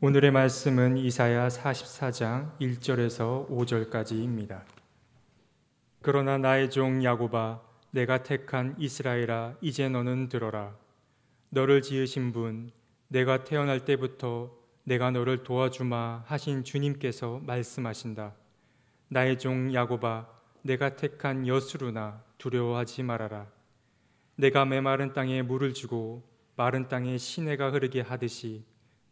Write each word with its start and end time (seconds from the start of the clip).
오늘의 0.00 0.32
말씀은 0.32 0.98
이사야 0.98 1.48
44장 1.48 2.58
1절에서 2.58 3.48
5절까지입니다. 3.48 4.62
그러나 6.02 6.36
나의 6.36 6.68
종 6.68 7.02
야고바 7.02 7.62
내가 7.92 8.22
택한 8.22 8.74
이스라엘아 8.78 9.54
이제 9.62 9.88
너는 9.88 10.28
들어라 10.28 10.76
너를 11.48 11.80
지으신 11.80 12.32
분 12.32 12.70
내가 13.08 13.44
태어날 13.44 13.84
때부터 13.84 14.50
내가 14.82 15.10
너를 15.10 15.42
도와주마 15.42 16.24
하신 16.26 16.64
주님께서 16.64 17.40
말씀하신다. 17.44 18.34
나의 19.08 19.38
종 19.38 19.72
야고바 19.72 20.28
내가 20.62 20.96
택한 20.96 21.46
여수루나 21.46 22.22
두려워하지 22.36 23.04
말아라. 23.04 23.46
내가 24.36 24.66
메마른 24.66 25.12
땅에 25.14 25.40
물을 25.40 25.72
주고 25.72 26.28
마른 26.56 26.88
땅에 26.88 27.16
시내가 27.16 27.70
흐르게 27.70 28.00
하듯이 28.02 28.64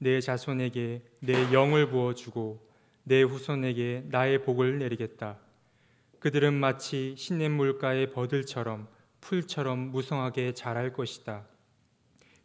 내 0.02 0.20
자손에게 0.20 1.00
내 1.20 1.52
영을 1.52 1.88
부어 1.88 2.14
주고 2.14 2.68
내 3.04 3.22
후손에게 3.22 4.06
나의 4.10 4.42
복을 4.42 4.80
내리겠다. 4.80 5.38
그들은 6.18 6.54
마치 6.54 7.14
시냇물가의 7.16 8.10
버들처럼 8.10 8.88
풀처럼 9.20 9.92
무성하게 9.92 10.54
자랄 10.54 10.92
것이다. 10.92 11.46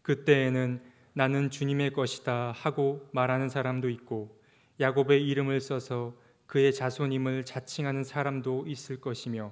그때에는 0.03 0.83
나는 1.13 1.49
주님의 1.49 1.93
것이다 1.93 2.51
하고 2.51 3.09
말하는 3.11 3.49
사람도 3.49 3.89
있고 3.89 4.39
야곱의 4.79 5.27
이름을 5.27 5.59
써서 5.59 6.15
그의 6.45 6.71
자손임을 6.71 7.43
자칭하는 7.43 8.03
사람도 8.03 8.65
있을 8.67 9.01
것이며 9.01 9.51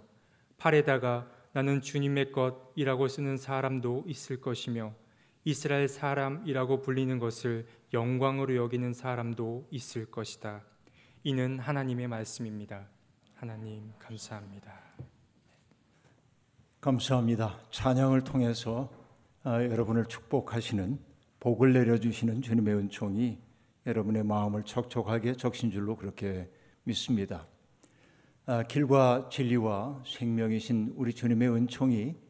팔에다가 0.60 1.28
나는 1.54 1.82
주님의 1.82 2.32
것이라고 2.32 3.08
쓰는 3.08 3.38
사람도 3.38 4.04
있을 4.06 4.40
것이며 4.42 4.94
이스라엘 5.48 5.88
사람이라고 5.88 6.82
불리는 6.82 7.20
것을 7.20 7.68
영광으로 7.94 8.56
여기는 8.56 8.94
사람도 8.94 9.68
있을 9.70 10.10
것이다. 10.10 10.64
이는 11.24 11.60
하나님의 11.60 12.08
말씀입니다. 12.08 12.88
하나님 13.36 13.92
감사합니다. 14.00 14.74
감사합니다. 16.82 17.60
찬양을 17.70 18.24
통해서 18.24 18.92
아, 19.44 19.64
여러분을 19.64 20.06
축복하시는 20.06 20.98
복을 21.40 21.74
내려주시는 21.74 22.42
주님의 22.42 22.74
은총이 22.74 23.38
여러분의 23.86 24.24
마음을 24.24 24.64
촉촉하게 24.64 25.34
적신 25.34 25.70
줄로 25.70 25.96
그렇게 25.96 26.50
믿습니다. 26.86 27.46
아, 28.48 28.64
길과 28.64 29.30
진리와 29.32 30.02
생명이신 30.08 30.94
우리 30.96 31.14
주님의 31.14 31.50
은총이 31.50 32.25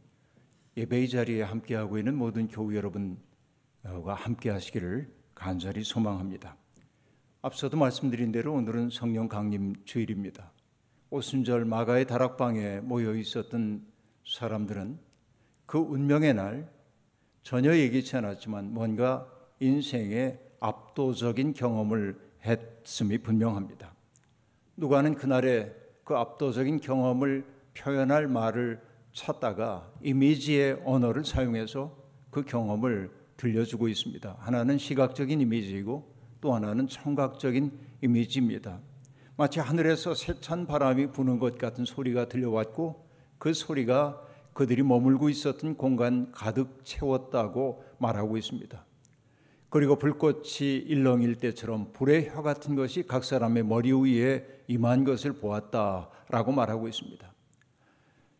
예배의 0.77 1.07
자리에 1.07 1.41
함께하고 1.41 1.97
있는 1.97 2.15
모든 2.15 2.49
교우 2.49 2.75
여러분과 2.75 4.13
함께하시기를 4.13 5.09
간절히 5.33 5.83
소망합니다. 5.83 6.57
앞서도 7.41 7.77
말씀드린 7.77 8.33
대로 8.33 8.53
오늘은 8.53 8.89
성령 8.89 9.29
강림 9.29 9.75
주일입니다. 9.85 10.51
오순절 11.11 11.63
마가의 11.63 12.07
다락방에 12.07 12.81
모여 12.81 13.15
있었던 13.15 13.85
사람들은 14.25 14.99
그 15.65 15.77
운명의 15.77 16.33
날 16.33 16.69
전혀 17.41 17.73
예기치 17.73 18.17
않았지만 18.17 18.73
뭔가 18.73 19.31
인생의 19.61 20.39
압도적인 20.59 21.53
경험을 21.53 22.19
했음이 22.43 23.19
분명합니다. 23.19 23.93
누가는 24.75 25.15
그날의 25.15 25.73
그 26.03 26.15
압도적인 26.15 26.81
경험을 26.81 27.45
표현할 27.77 28.27
말을 28.27 28.81
찾다가 29.15 29.89
이미지의 30.03 30.81
언어를 30.83 31.23
사용해서 31.23 31.95
그 32.29 32.43
경험을 32.43 33.09
들려주고 33.37 33.87
있습니다. 33.87 34.35
하나는 34.39 34.77
시각적인 34.77 35.39
이미지이고 35.41 36.13
또 36.41 36.53
하나는 36.53 36.87
청각적인 36.87 37.71
이미지입니다. 38.03 38.81
마치 39.37 39.59
하늘에서 39.59 40.13
세찬 40.13 40.67
바람이 40.67 41.11
부는 41.11 41.39
것 41.39 41.57
같은 41.57 41.85
소리가 41.85 42.27
들려왔고 42.27 43.07
그 43.37 43.53
소리가 43.53 44.21
그들이 44.53 44.83
머물고 44.83 45.29
있었던 45.29 45.75
공간 45.75 46.31
가득 46.31 46.83
채웠다고 46.83 47.83
말하고 47.97 48.37
있습니다. 48.37 48.85
그리고 49.69 49.97
불꽃이 49.97 50.77
일렁일 50.87 51.35
때처럼 51.35 51.91
불의 51.93 52.29
혀 52.29 52.41
같은 52.41 52.75
것이 52.75 53.03
각 53.03 53.23
사람의 53.23 53.63
머리 53.63 53.91
위에 53.91 54.45
임한 54.67 55.03
것을 55.03 55.33
보았다라고 55.33 56.51
말하고 56.51 56.87
있습니다. 56.87 57.34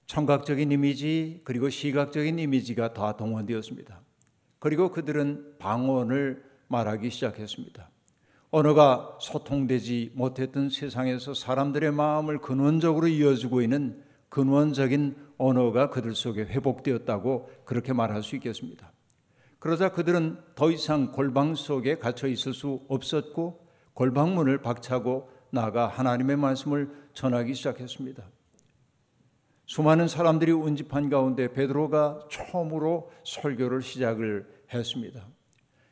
청각적인 0.07 0.71
이미지 0.71 1.41
그리고 1.43 1.69
시각적인 1.69 2.37
이미지가 2.39 2.93
다 2.93 3.17
동원되었습니다. 3.17 4.01
그리고 4.59 4.91
그들은 4.91 5.57
방언을 5.59 6.43
말하기 6.67 7.09
시작했습니다. 7.09 7.89
언어가 8.51 9.17
소통되지 9.19 10.11
못했던 10.15 10.69
세상에서 10.69 11.33
사람들의 11.33 11.91
마음을 11.91 12.39
근원적으로 12.39 13.07
이어주고 13.07 13.61
있는 13.61 14.01
근원적인 14.29 15.15
언어가 15.37 15.89
그들 15.89 16.15
속에 16.15 16.45
회복되었다고 16.45 17.49
그렇게 17.65 17.93
말할 17.93 18.23
수 18.23 18.35
있겠습니다. 18.35 18.91
그러자 19.59 19.91
그들은 19.91 20.37
더 20.55 20.71
이상 20.71 21.11
골방 21.11 21.55
속에 21.55 21.97
갇혀 21.97 22.27
있을 22.27 22.53
수 22.53 22.81
없었고 22.87 23.65
골방문을 23.93 24.61
박차고 24.61 25.29
나가 25.49 25.87
하나님의 25.87 26.37
말씀을 26.37 26.91
전하기 27.13 27.53
시작했습니다. 27.55 28.23
수많은 29.65 30.07
사람들이 30.07 30.51
운집한 30.51 31.09
가운데 31.09 31.51
베드로가 31.51 32.27
처음으로 32.29 33.11
설교를 33.23 33.81
시작을 33.81 34.47
했습니다. 34.73 35.27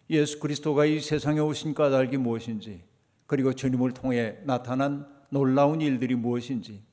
예수 0.10 0.40
그리스도가 0.40 0.86
이 0.86 1.00
세상에 1.00 1.40
오신 1.40 1.74
까닭이 1.74 2.18
무엇인지, 2.18 2.84
그리고 3.26 3.54
주님을 3.54 3.94
통해 3.94 4.38
나타난 4.44 5.08
놀라운 5.30 5.82
일들이 5.82 6.14
무엇인지, 6.14 6.84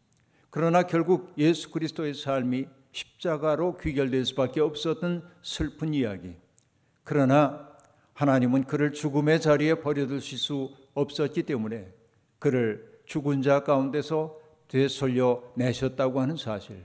그러나 0.49 0.85
결국 0.85 1.33
예수 1.37 1.71
그리스도의 1.71 2.15
삶이 2.15 2.67
십자가로 2.93 3.77
귀결될 3.77 4.25
수밖에 4.25 4.61
없었던 4.61 5.23
슬픈 5.43 5.93
이야기. 5.95 6.35
그러나 7.05 7.69
하나님은 8.15 8.65
그를 8.65 8.93
죽음의 8.93 9.41
자리에 9.41 9.75
버려두실 9.75 10.39
수 10.39 10.71
없었기 10.95 11.45
때문에 11.45 11.93
그를 12.39 13.01
죽은 13.05 13.43
자 13.43 13.61
가운데서 13.63 14.40
되솔려 14.71 15.43
내셨다고 15.57 16.21
하는 16.21 16.37
사실. 16.37 16.85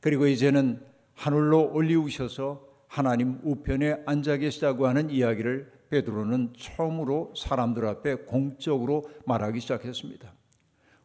그리고 0.00 0.26
이제는 0.26 0.80
하늘로 1.14 1.72
올리우셔서 1.72 2.68
하나님 2.86 3.40
우편에 3.42 4.02
앉아 4.04 4.36
계시다고 4.36 4.86
하는 4.86 5.08
이야기를 5.10 5.72
베드로는 5.88 6.52
처음으로 6.56 7.32
사람들 7.34 7.86
앞에 7.86 8.14
공적으로 8.26 9.08
말하기 9.24 9.58
시작했습니다. 9.60 10.32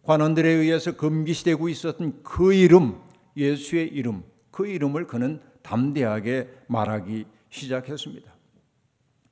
관원들에 0.04 0.50
의해서 0.50 0.96
금기시되고 0.98 1.70
있었던 1.70 2.22
그 2.24 2.54
이름, 2.54 3.00
예수의 3.38 3.88
이름, 3.88 4.24
그 4.52 4.68
이름을 4.68 5.08
그는 5.08 5.40
담대하게 5.62 6.50
말하기 6.68 7.26
시작했습니다. 7.50 8.34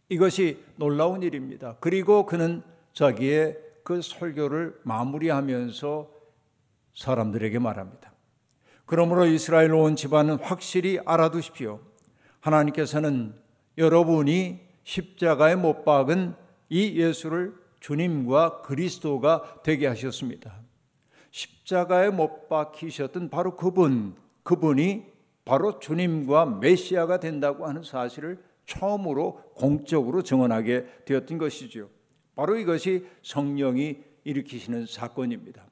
이것이 0.10 0.64
놀라운 0.78 1.22
일입니다. 1.22 1.76
그리고 1.82 2.26
그는 2.26 2.62
자기의 2.94 3.58
그 3.84 4.02
설교를 4.02 4.80
마무리하면서 4.84 6.17
사람들에게 6.98 7.60
말합니다. 7.60 8.12
그러므로 8.86 9.26
이스라엘 9.26 9.72
온 9.74 9.96
집안은 9.96 10.40
확실히 10.40 11.00
알아두십시오. 11.06 11.80
하나님께서는 12.40 13.36
여러분이 13.78 14.60
십자가에 14.84 15.56
못 15.56 15.86
박은 15.86 16.34
이 16.70 17.00
예수를 17.00 17.54
주님과 17.80 18.62
그리스도가 18.62 19.62
되게 19.64 19.86
하셨습니다. 19.88 20.60
십자가에 21.32 22.10
못 22.10 22.50
박히셨던 22.50 23.30
바로 23.30 23.56
그분, 23.56 24.16
그분이 24.44 25.06
바로 25.46 25.80
주님과 25.80 26.46
메시아가 26.62 27.20
된다고 27.20 27.68
하는 27.68 27.84
사실을 27.84 28.44
처음으로 28.66 29.44
공적으로 29.56 30.24
증언하게 30.24 31.04
되었던 31.06 31.38
것이죠. 31.38 31.90
바로 32.36 32.58
이것이 32.58 33.06
성령이 33.22 33.98
일으키시는 34.24 34.88
사건입니다. 34.88 35.66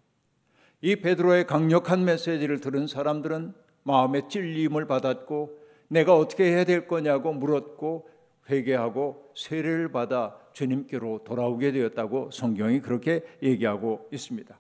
이 0.85 0.97
베드로의 0.97 1.47
강력한 1.47 2.05
메시지를 2.05 2.59
들은 2.59 2.85
사람들은 2.85 3.55
마음의 3.81 4.29
찔림을 4.29 4.85
받았고 4.85 5.57
내가 5.87 6.15
어떻게 6.15 6.43
해야 6.43 6.63
될 6.63 6.87
거냐고 6.87 7.33
물었고 7.33 8.07
회개하고 8.47 9.31
세례를 9.35 9.91
받아 9.91 10.37
주님께로 10.53 11.23
돌아오게 11.23 11.71
되었다고 11.71 12.29
성경이 12.29 12.81
그렇게 12.81 13.23
얘기하고 13.41 14.07
있습니다. 14.11 14.59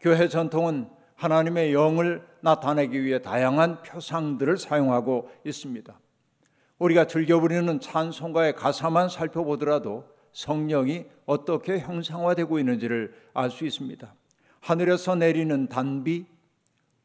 교회 0.00 0.26
전통은 0.26 0.88
하나님의 1.14 1.72
영을 1.72 2.26
나타내기 2.40 3.04
위해 3.04 3.22
다양한 3.22 3.82
표상들을 3.82 4.56
사용하고 4.56 5.30
있습니다. 5.44 6.00
우리가 6.80 7.06
즐겨 7.06 7.38
부리는 7.38 7.78
찬송가의 7.78 8.56
가사만 8.56 9.08
살펴보더라도 9.08 10.04
성령이 10.32 11.06
어떻게 11.26 11.78
형상화되고 11.78 12.58
있는지를 12.58 13.14
알 13.34 13.52
수 13.52 13.64
있습니다. 13.64 14.17
하늘에서 14.60 15.14
내리는 15.14 15.68
단비, 15.68 16.26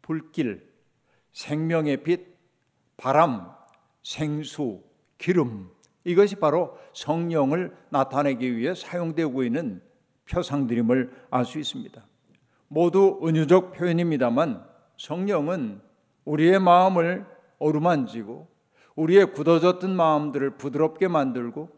불길, 0.01 0.69
생명의 1.31 2.03
빛, 2.03 2.37
바람, 2.97 3.51
생수, 4.03 4.81
기름, 5.17 5.69
이것이 6.03 6.35
바로 6.35 6.77
성령을 6.93 7.75
나타내기 7.89 8.57
위해 8.57 8.75
사용되고 8.75 9.43
있는 9.43 9.81
표상들임을 10.29 11.11
알 11.29 11.45
수 11.45 11.59
있습니다. 11.59 12.05
모두 12.67 13.19
은유적 13.23 13.73
표현입니다만 13.73 14.65
성령은 14.97 15.81
우리의 16.25 16.59
마음을 16.59 17.25
어루만지고 17.59 18.47
우리의 18.95 19.33
굳어졌던 19.33 19.95
마음들을 19.95 20.57
부드럽게 20.57 21.07
만들고 21.07 21.69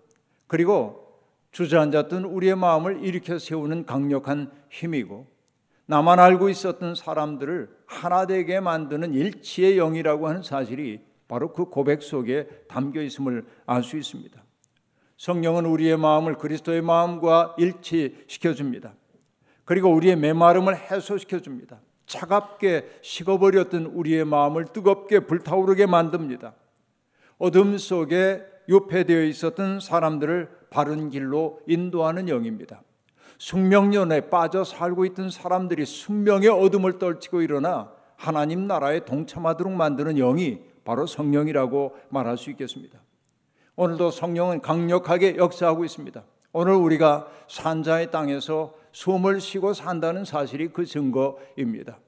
그리고 0.48 1.22
주저앉았던 1.52 2.26
우리의 2.26 2.56
마음을 2.56 3.04
일으켜 3.04 3.40
세우는 3.40 3.86
강력한 3.86 4.52
힘이고 4.70 5.28
나만 5.88 6.20
알고 6.20 6.50
있었던 6.50 6.96
사람들을 6.96 7.70
하나 7.86 8.26
되게 8.26 8.60
만드는 8.60 9.14
일치의 9.14 9.76
영이라고 9.76 10.28
하는 10.28 10.42
사실이 10.42 11.02
바로 11.28 11.54
그 11.54 11.66
고백 11.66 12.02
속에 12.02 12.48
담겨 12.68 13.02
있음을 13.02 13.46
알 13.66 13.84
수 13.84 13.98
있습니다. 13.98 14.44
성령은 15.18 15.66
우리의 15.66 15.98
마음을 15.98 16.36
그리스도의 16.36 16.82
마음과 16.82 17.56
일치시켜 17.58 18.54
줍니다. 18.54 18.94
그리고 19.64 19.90
우리의 19.94 20.16
메마름을 20.18 20.76
해소시켜 20.76 21.40
줍니다. 21.40 21.80
차갑게 22.06 23.00
식어버렸던 23.02 23.86
우리의 23.88 24.26
마음을 24.26 24.66
뜨겁게 24.66 25.22
불타오르게 25.22 25.86
만듭니다. 25.88 26.54
어둠 27.38 27.78
속에 27.78 28.44
유폐되어 28.70 29.24
있었던 29.24 29.80
사람들을 29.80 30.50
바른 30.70 31.10
길로 31.10 31.62
인도하는 31.68 32.30
영입니다. 32.30 32.82
숙명연에 33.38 34.30
빠져 34.30 34.64
살고 34.64 35.06
있던 35.06 35.30
사람들이 35.30 35.86
숙명의 35.86 36.50
어둠을 36.50 37.00
떨치고 37.00 37.42
일어나 37.42 37.92
하나님 38.16 38.68
나라에 38.68 39.06
동참하도록 39.06 39.74
만드는 39.74 40.16
영이 40.16 40.60
바로 40.84 41.06
성령이라고 41.06 41.96
말할 42.10 42.38
수 42.38 42.50
있겠습니다. 42.52 43.00
오늘도 43.76 44.12
성령은 44.12 44.62
강력하게 44.62 45.36
역사하고 45.36 45.84
있습니다. 45.84 46.24
오늘 46.54 46.74
우리가 46.74 47.28
산자의 47.50 48.12
땅에서 48.12 48.74
숨을 48.94 49.42
쉬고 49.42 49.74
산다는 49.74 50.24
사실이 50.24 50.70
그 50.70 50.86
증거입니다. 50.86 52.00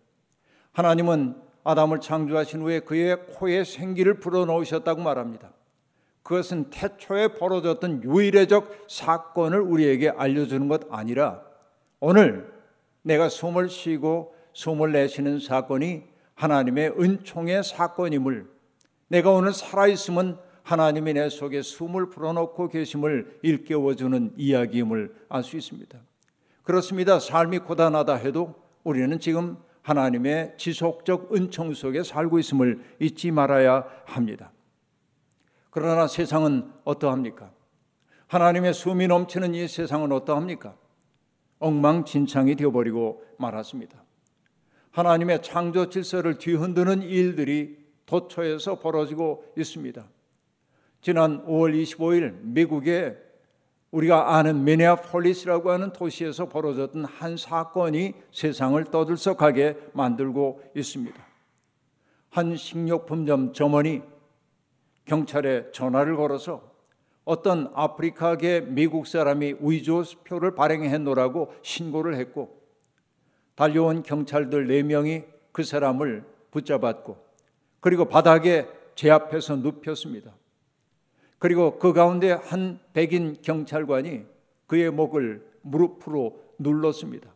하나님은 0.71 1.35
아담을 1.65 1.99
창조하신 1.99 2.61
후에 2.61 2.79
그의 2.79 3.25
코에 3.33 3.65
생기를 3.65 4.21
불어넣으셨다고 4.21 5.01
말합니다. 5.01 5.51
그것은 6.27 6.69
태초에 6.71 7.29
벌어졌던 7.29 8.03
유일의적 8.03 8.87
사건을 8.89 9.61
우리에게 9.61 10.09
알려주는 10.09 10.67
것 10.67 10.81
아니라 10.89 11.41
오늘 12.01 12.51
내가 13.01 13.29
숨을 13.29 13.69
쉬고 13.69 14.35
숨을 14.51 14.91
내쉬는 14.91 15.39
사건이 15.39 16.03
하나님의 16.35 16.95
은총의 16.99 17.63
사건임을 17.63 18.45
내가 19.07 19.31
오늘 19.31 19.53
살아있으면 19.53 20.37
하나님이 20.63 21.13
내 21.13 21.29
속에 21.29 21.61
숨을 21.61 22.09
불어넣고 22.09 22.67
계심을 22.67 23.39
일깨워주는 23.41 24.33
이야기임을 24.35 25.15
알 25.29 25.43
수 25.43 25.55
있습니다. 25.55 25.97
그렇습니다. 26.63 27.21
삶이 27.21 27.59
고단하다 27.59 28.15
해도 28.15 28.53
우리는 28.83 29.17
지금 29.21 29.55
하나님의 29.81 30.55
지속적 30.57 31.33
은총 31.33 31.73
속에 31.73 32.03
살고 32.03 32.37
있음을 32.39 32.83
잊지 32.99 33.31
말아야 33.31 33.85
합니다. 34.03 34.51
그러나 35.79 36.07
세상은 36.07 36.71
어떠합니까? 36.85 37.51
하나님의 38.25 38.73
숨이 38.73 39.05
넘치는 39.05 39.53
이 39.53 39.67
세상은 39.67 40.11
어떠합니까? 40.11 40.75
엉망진창이 41.59 42.55
되어버리고 42.55 43.23
말았습니다. 43.37 44.03
하나님의 44.89 45.43
창조 45.43 45.87
질서를 45.87 46.39
뒤흔드는 46.39 47.03
일들이 47.03 47.77
도처에서 48.07 48.79
벌어지고 48.79 49.53
있습니다. 49.55 50.03
지난 51.01 51.45
5월 51.45 51.79
25일 51.79 52.39
미국의 52.41 53.15
우리가 53.91 54.35
아는 54.35 54.63
미네아폴리스라고 54.63 55.69
하는 55.69 55.93
도시에서 55.93 56.49
벌어졌던 56.49 57.05
한 57.05 57.37
사건이 57.37 58.15
세상을 58.31 58.83
떠들썩하게 58.85 59.77
만들고 59.93 60.59
있습니다. 60.75 61.23
한 62.31 62.55
식료품점 62.55 63.53
점원이 63.53 64.16
경찰에 65.07 65.71
전화를 65.71 66.15
걸어서 66.15 66.61
어떤 67.25 67.71
아프리카계 67.73 68.61
미국 68.61 69.07
사람이 69.07 69.55
위조표를 69.59 70.55
발행해 70.55 70.97
놓으라고 70.97 71.53
신고를 71.61 72.15
했고 72.15 72.61
달려온 73.55 74.03
경찰들 74.03 74.67
4명이 74.67 75.25
그 75.51 75.63
사람을 75.63 76.23
붙잡았고 76.51 77.17
그리고 77.79 78.05
바닥에 78.05 78.67
제 78.95 79.09
앞에서 79.09 79.57
눕혔습니다. 79.57 80.33
그리고 81.39 81.77
그 81.79 81.93
가운데 81.93 82.31
한 82.31 82.79
백인 82.93 83.35
경찰관이 83.41 84.25
그의 84.65 84.91
목을 84.91 85.45
무릎으로 85.61 86.39
눌렀습니다. 86.59 87.33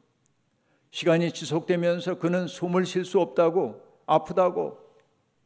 시간이 0.91 1.31
지속되면서 1.31 2.19
그는 2.19 2.47
숨을 2.47 2.85
쉴 2.85 3.05
수 3.05 3.19
없다고 3.19 3.81
아프다고 4.05 4.77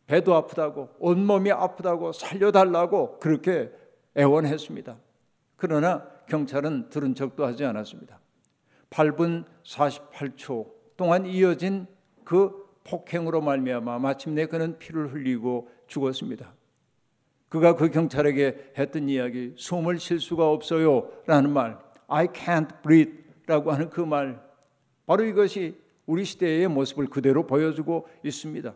배도 0.07 0.35
아프다고 0.35 0.89
온몸이 0.99 1.51
아프다고 1.51 2.11
살려달라고 2.11 3.19
그렇게 3.19 3.71
애원했습니다. 4.17 4.97
그러나 5.55 6.07
경찰은 6.27 6.89
들은 6.89 7.15
척도 7.15 7.45
하지 7.45 7.65
않았습니다. 7.65 8.19
8분 8.89 9.45
48초 9.63 10.71
동안 10.95 11.25
이어진 11.25 11.87
그 12.23 12.65
폭행으로 12.83 13.41
말미암아 13.41 13.99
마침내 13.99 14.45
그는 14.45 14.77
피를 14.77 15.11
흘리고 15.11 15.69
죽었습니다. 15.87 16.53
그가 17.49 17.75
그 17.75 17.89
경찰에게 17.89 18.73
했던 18.77 19.09
이야기 19.09 19.53
숨을 19.55 19.99
쉴 19.99 20.19
수가 20.19 20.49
없어요라는 20.49 21.51
말 21.51 21.79
I 22.07 22.27
can't 22.27 22.81
breathe라고 22.83 23.71
하는 23.71 23.89
그 23.89 24.01
말 24.01 24.43
바로 25.05 25.23
이것이 25.23 25.79
우리 26.05 26.25
시대의 26.25 26.67
모습을 26.67 27.07
그대로 27.07 27.45
보여주고 27.47 28.07
있습니다. 28.23 28.73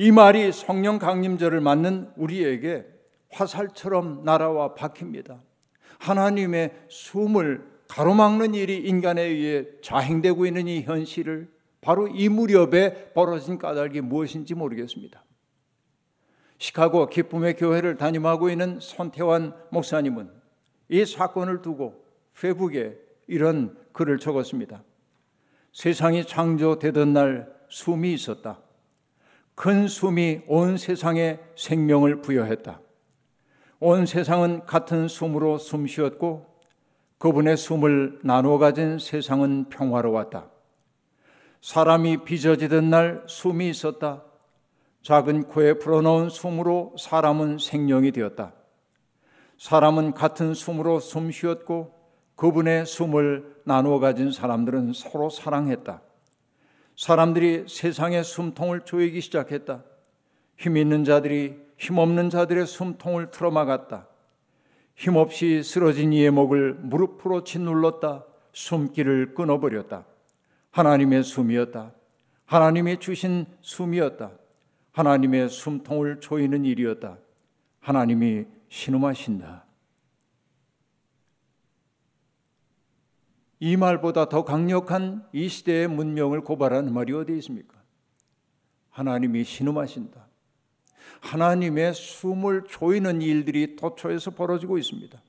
이 0.00 0.12
말이 0.12 0.52
성령 0.52 1.00
강림절을 1.00 1.60
맞는 1.60 2.12
우리에게 2.14 2.86
화살처럼 3.30 4.22
날아와 4.24 4.74
박힙니다. 4.74 5.42
하나님의 5.98 6.72
숨을 6.88 7.66
가로막는 7.88 8.54
일이 8.54 8.76
인간에 8.78 9.22
의해 9.22 9.66
자행되고 9.82 10.46
있는 10.46 10.68
이 10.68 10.82
현실을 10.82 11.50
바로 11.80 12.06
이 12.06 12.28
무렵에 12.28 13.12
벌어진 13.12 13.58
까닭이 13.58 14.02
무엇인지 14.02 14.54
모르겠습니다. 14.54 15.24
시카고 16.58 17.08
기쁨의 17.08 17.56
교회를 17.56 17.96
담임하고 17.96 18.50
있는 18.50 18.78
손태환 18.78 19.52
목사님은 19.72 20.30
이 20.90 21.04
사건을 21.04 21.60
두고 21.60 22.04
페북에 22.40 22.96
이런 23.26 23.76
글을 23.90 24.18
적었습니다. 24.20 24.84
세상이 25.72 26.24
창조되던 26.24 27.12
날 27.12 27.52
숨이 27.68 28.12
있었다. 28.12 28.60
큰 29.58 29.88
숨이 29.88 30.42
온 30.46 30.76
세상에 30.76 31.40
생명을 31.56 32.22
부여했다. 32.22 32.80
온 33.80 34.06
세상은 34.06 34.64
같은 34.66 35.08
숨으로 35.08 35.58
숨 35.58 35.88
쉬었고 35.88 36.46
그분의 37.18 37.56
숨을 37.56 38.20
나누어 38.22 38.58
가진 38.58 39.00
세상은 39.00 39.68
평화로웠다. 39.68 40.48
사람이 41.60 42.18
빚어지던 42.22 42.88
날 42.88 43.24
숨이 43.26 43.68
있었다. 43.68 44.22
작은 45.02 45.48
코에 45.48 45.80
불어넣은 45.80 46.28
숨으로 46.28 46.94
사람은 46.96 47.58
생명이 47.58 48.12
되었다. 48.12 48.52
사람은 49.58 50.12
같은 50.14 50.54
숨으로 50.54 51.00
숨 51.00 51.32
쉬었고 51.32 51.96
그분의 52.36 52.86
숨을 52.86 53.56
나누어 53.64 53.98
가진 53.98 54.30
사람들은 54.30 54.92
서로 54.92 55.28
사랑했다. 55.28 56.02
사람들이 56.98 57.66
세상의 57.68 58.24
숨통을 58.24 58.80
조이기 58.80 59.20
시작했다. 59.20 59.84
힘 60.56 60.76
있는 60.76 61.04
자들이 61.04 61.54
힘없는 61.78 62.28
자들의 62.28 62.66
숨통을 62.66 63.30
틀어막았다. 63.30 64.08
힘없이 64.96 65.62
쓰러진 65.62 66.12
이의 66.12 66.32
목을 66.32 66.74
무릎으로 66.74 67.44
짓눌렀다. 67.44 68.24
숨길을 68.52 69.34
끊어버렸다. 69.34 70.06
하나님의 70.72 71.22
숨이었다. 71.22 71.92
하나님이 72.46 72.98
주신 72.98 73.46
숨이었다. 73.60 74.32
하나님의 74.90 75.50
숨통을 75.50 76.18
조이는 76.18 76.64
일이었다. 76.64 77.18
하나님이 77.78 78.46
신음하신다. 78.70 79.67
이 83.60 83.76
말보다 83.76 84.28
더 84.28 84.44
강력한 84.44 85.26
이 85.32 85.48
시대의 85.48 85.88
문명을 85.88 86.42
고발하는 86.42 86.92
말이 86.92 87.12
어디 87.12 87.36
있습니까? 87.38 87.76
하나님이 88.90 89.44
신음하신다. 89.44 90.26
하나님의 91.20 91.94
숨을 91.94 92.64
조이는 92.68 93.22
일들이 93.22 93.76
도처에서 93.76 94.32
벌어지고 94.32 94.78
있습니다. 94.78 95.20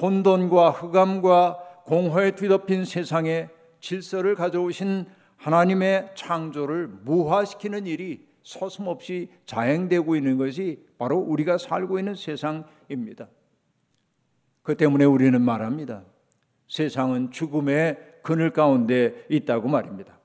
혼돈과 0.00 0.70
흑암과 0.70 1.82
공허에 1.84 2.32
뒤덮인 2.32 2.84
세상에 2.84 3.48
질서를 3.80 4.34
가져오신 4.34 5.06
하나님의 5.36 6.12
창조를 6.14 6.88
무화시키는 6.88 7.86
일이 7.86 8.26
서슴없이 8.42 9.28
자행되고 9.44 10.16
있는 10.16 10.38
것이 10.38 10.84
바로 10.98 11.18
우리가 11.18 11.58
살고 11.58 11.98
있는 11.98 12.14
세상입니다. 12.14 13.28
그 14.62 14.76
때문에 14.76 15.04
우리는 15.04 15.40
말합니다. 15.40 16.04
세상은 16.68 17.30
죽음의 17.30 17.98
그늘 18.22 18.52
가운데 18.52 19.24
있다고 19.28 19.68
말입니다. 19.68 20.18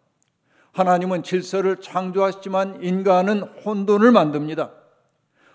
하나님은 0.71 1.23
질서를 1.23 1.77
창조하셨지만 1.77 2.83
인간은 2.83 3.41
혼돈을 3.41 4.11
만듭니다. 4.11 4.71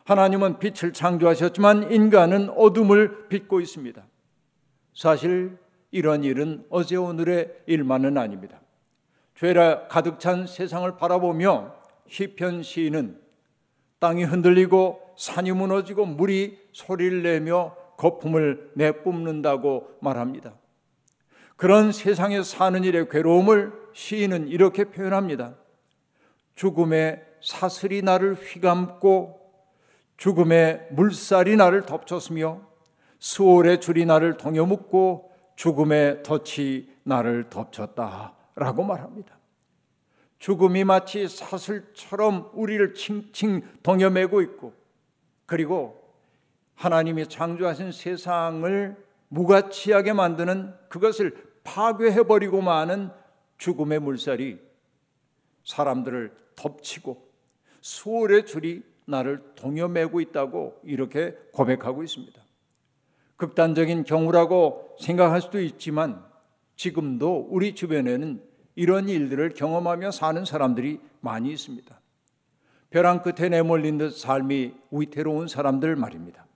하나님은 0.05 0.59
빛을 0.59 0.93
창조하셨지만 0.93 1.91
인간은 1.91 2.51
어둠을 2.51 3.29
빚고 3.29 3.61
있습니다. 3.61 4.05
사실 4.95 5.59
이런 5.91 6.23
일은 6.23 6.65
어제 6.71 6.97
오늘의 6.97 7.63
일만은 7.67 8.17
아닙니다. 8.17 8.61
죄라 9.35 9.89
가득 9.89 10.21
찬 10.21 10.47
세상을 10.47 10.97
바라보며 10.97 11.75
시편 12.09 12.63
시인은 12.63 13.21
땅이 13.99 14.25
흔들리고 14.25 15.01
산이 15.17 15.53
무너지고 15.53 16.07
물이 16.07 16.59
소리를 16.73 17.23
내며 17.23 17.75
거품을 17.97 18.73
내뿜는다고 18.75 19.89
말합니다. 20.01 20.55
그런 21.57 21.91
세상에 21.91 22.43
사는 22.43 22.85
일의 22.85 23.09
괴로움을 23.09 23.73
시인은 23.95 24.49
이렇게 24.49 24.85
표현합니다. 24.85 25.55
죽음의 26.55 27.25
사슬이 27.43 28.03
나를 28.03 28.35
휘감고 28.35 29.41
죽음의 30.17 30.89
물살이 30.93 31.57
나를 31.57 31.83
덮쳤으며 31.87 32.61
수월의 33.19 33.81
줄이 33.81 34.05
나를 34.05 34.37
동여묶고 34.37 35.33
죽음의 35.57 36.23
덫이 36.23 36.89
나를 37.05 37.49
덮쳤다라고 37.49 38.85
말합니다. 38.85 39.37
죽음이 40.39 40.85
마치 40.85 41.27
사슬처럼 41.29 42.51
우리를 42.53 42.95
칭칭 42.95 43.63
동여매고 43.83 44.43
있고 44.43 44.75
그리고 45.47 46.03
하나님이 46.75 47.29
창조하신 47.29 47.93
세상을 47.93 48.97
무가치하게 49.29 50.13
만드는 50.13 50.75
그것을 50.89 51.46
파괴해버리고 51.67 52.63
마는 52.63 53.11
죽음의 53.59 53.99
물살이 53.99 54.59
사람들을 55.65 56.33
덮치고 56.55 57.27
수월의 57.81 58.47
줄이 58.47 58.83
나를 59.05 59.43
동여매고 59.57 60.21
있다고 60.21 60.81
이렇게 60.85 61.37
고백하고 61.53 62.03
있습니다. 62.03 62.41
극단적인 63.37 64.05
경우라고 64.05 64.97
생각할 65.01 65.43
수도 65.43 65.61
있지만 65.61 66.25
지금도 66.77 67.49
우리 67.51 67.75
주변에는 67.75 68.43
이런 68.77 69.09
일들을 69.09 69.51
경험하며 69.51 70.11
사는 70.11 70.45
사람들이 70.45 71.01
많이 71.21 71.51
있습니다. 71.51 72.01
벼랑 72.91 73.23
끝에 73.23 73.49
내몰린 73.49 73.99
듯 73.99 74.11
삶이 74.11 74.75
위태로운 74.91 75.49
사람들 75.49 75.97
말입니다. 75.97 76.47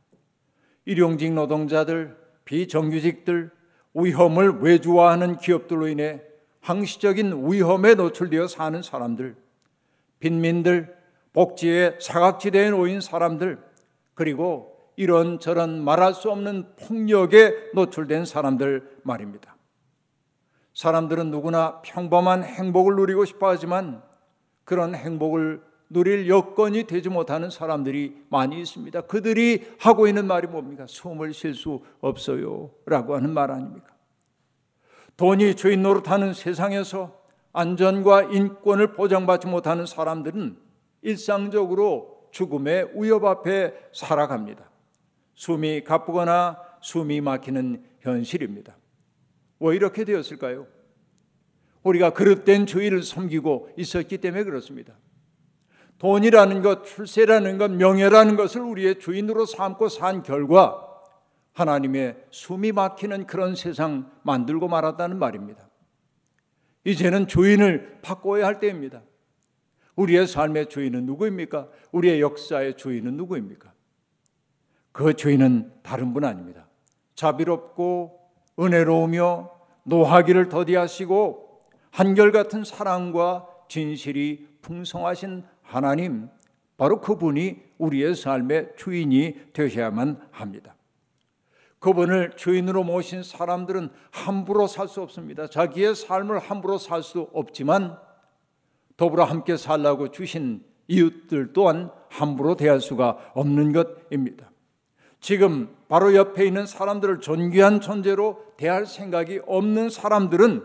일용직 0.84 1.32
노동자들, 1.32 2.16
비정규직들, 2.44 3.50
위험을 3.94 4.60
외주화하는 4.60 5.38
기업들로 5.38 5.88
인해 5.88 6.22
항시적인 6.60 7.50
위험에 7.50 7.94
노출되어 7.94 8.46
사는 8.46 8.82
사람들, 8.82 9.36
빈민들, 10.18 10.96
복지의 11.32 11.96
사각지대에 12.00 12.70
놓인 12.70 13.00
사람들, 13.00 13.58
그리고 14.14 14.76
이런저런 14.96 15.82
말할 15.82 16.12
수 16.12 16.30
없는 16.30 16.74
폭력에 16.76 17.70
노출된 17.74 18.26
사람들 18.26 18.98
말입니다. 19.02 19.56
사람들은 20.74 21.30
누구나 21.30 21.80
평범한 21.82 22.44
행복을 22.44 22.96
누리고 22.96 23.24
싶어 23.24 23.48
하지만 23.48 24.02
그런 24.64 24.94
행복을 24.94 25.62
누릴 25.90 26.28
여건이 26.28 26.84
되지 26.84 27.08
못하는 27.08 27.50
사람들이 27.50 28.22
많이 28.28 28.60
있습니다. 28.60 29.02
그들이 29.02 29.66
하고 29.78 30.06
있는 30.06 30.26
말이 30.26 30.46
뭡니까? 30.46 30.86
숨을 30.88 31.34
쉴 31.34 31.54
수 31.54 31.80
없어요. 32.00 32.70
라고 32.86 33.16
하는 33.16 33.34
말 33.34 33.50
아닙니까? 33.50 33.88
돈이 35.16 35.56
주인 35.56 35.82
노릇하는 35.82 36.32
세상에서 36.32 37.20
안전과 37.52 38.22
인권을 38.22 38.92
보장받지 38.92 39.48
못하는 39.48 39.84
사람들은 39.84 40.56
일상적으로 41.02 42.28
죽음의 42.30 42.92
위협 42.94 43.24
앞에 43.24 43.74
살아갑니다. 43.92 44.70
숨이 45.34 45.82
가쁘거나 45.82 46.58
숨이 46.80 47.20
막히는 47.20 47.82
현실입니다. 47.98 48.76
왜 49.58 49.74
이렇게 49.74 50.04
되었을까요? 50.04 50.68
우리가 51.82 52.10
그릇된 52.10 52.66
주의를 52.66 53.02
섬기고 53.02 53.70
있었기 53.76 54.18
때문에 54.18 54.44
그렇습니다. 54.44 54.94
돈이라는 56.00 56.62
것, 56.62 56.84
출세라는 56.84 57.58
것, 57.58 57.70
명예라는 57.70 58.34
것을 58.36 58.62
우리의 58.62 58.98
주인으로 58.98 59.44
삼고 59.44 59.90
산 59.90 60.22
결과 60.22 60.86
하나님의 61.52 62.24
숨이 62.30 62.72
막히는 62.72 63.26
그런 63.26 63.54
세상 63.54 64.10
만들고 64.22 64.66
말았다는 64.66 65.18
말입니다. 65.18 65.68
이제는 66.84 67.26
주인을 67.26 67.98
바꿔야 68.00 68.46
할 68.46 68.58
때입니다. 68.58 69.02
우리의 69.94 70.26
삶의 70.26 70.70
주인은 70.70 71.04
누구입니까? 71.04 71.68
우리의 71.92 72.22
역사의 72.22 72.78
주인은 72.78 73.18
누구입니까? 73.18 73.70
그 74.92 75.12
주인은 75.12 75.70
다른 75.82 76.14
분 76.14 76.24
아닙니다. 76.24 76.66
자비롭고 77.14 78.18
은혜로우며 78.58 79.50
노하기를 79.84 80.48
더디하시고 80.48 81.60
한결같은 81.90 82.64
사랑과 82.64 83.46
진실이 83.68 84.48
풍성하신 84.62 85.44
하나님, 85.70 86.28
바로 86.76 87.00
그분이 87.00 87.62
우리의 87.78 88.16
삶의 88.16 88.72
주인이 88.76 89.52
되셔야만 89.52 90.20
합니다. 90.32 90.74
그분을 91.78 92.32
주인으로 92.36 92.82
모신 92.82 93.22
사람들은 93.22 93.90
함부로 94.10 94.66
살 94.66 94.88
수 94.88 95.00
없습니다. 95.00 95.46
자기의 95.46 95.94
삶을 95.94 96.40
함부로 96.40 96.76
살 96.76 97.02
수 97.02 97.28
없지만 97.32 97.96
더불어 98.96 99.24
함께 99.24 99.56
살라고 99.56 100.10
주신 100.10 100.62
이웃들 100.88 101.52
또한 101.52 101.90
함부로 102.08 102.56
대할 102.56 102.80
수가 102.80 103.32
없는 103.34 103.72
것입니다. 103.72 104.50
지금 105.20 105.74
바로 105.88 106.14
옆에 106.14 106.44
있는 106.46 106.66
사람들을 106.66 107.20
존귀한 107.20 107.80
존재로 107.80 108.42
대할 108.56 108.86
생각이 108.86 109.40
없는 109.46 109.88
사람들은 109.88 110.64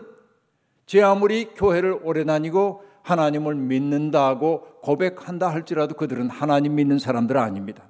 제 0.86 1.02
아무리 1.02 1.46
교회를 1.54 2.00
오래 2.02 2.24
다니고 2.24 2.85
하나님을 3.06 3.54
믿는다고 3.54 4.80
고백한다 4.82 5.48
할지라도 5.48 5.94
그들은 5.94 6.28
하나님 6.28 6.74
믿는 6.74 6.98
사람들 6.98 7.38
아닙니다. 7.38 7.84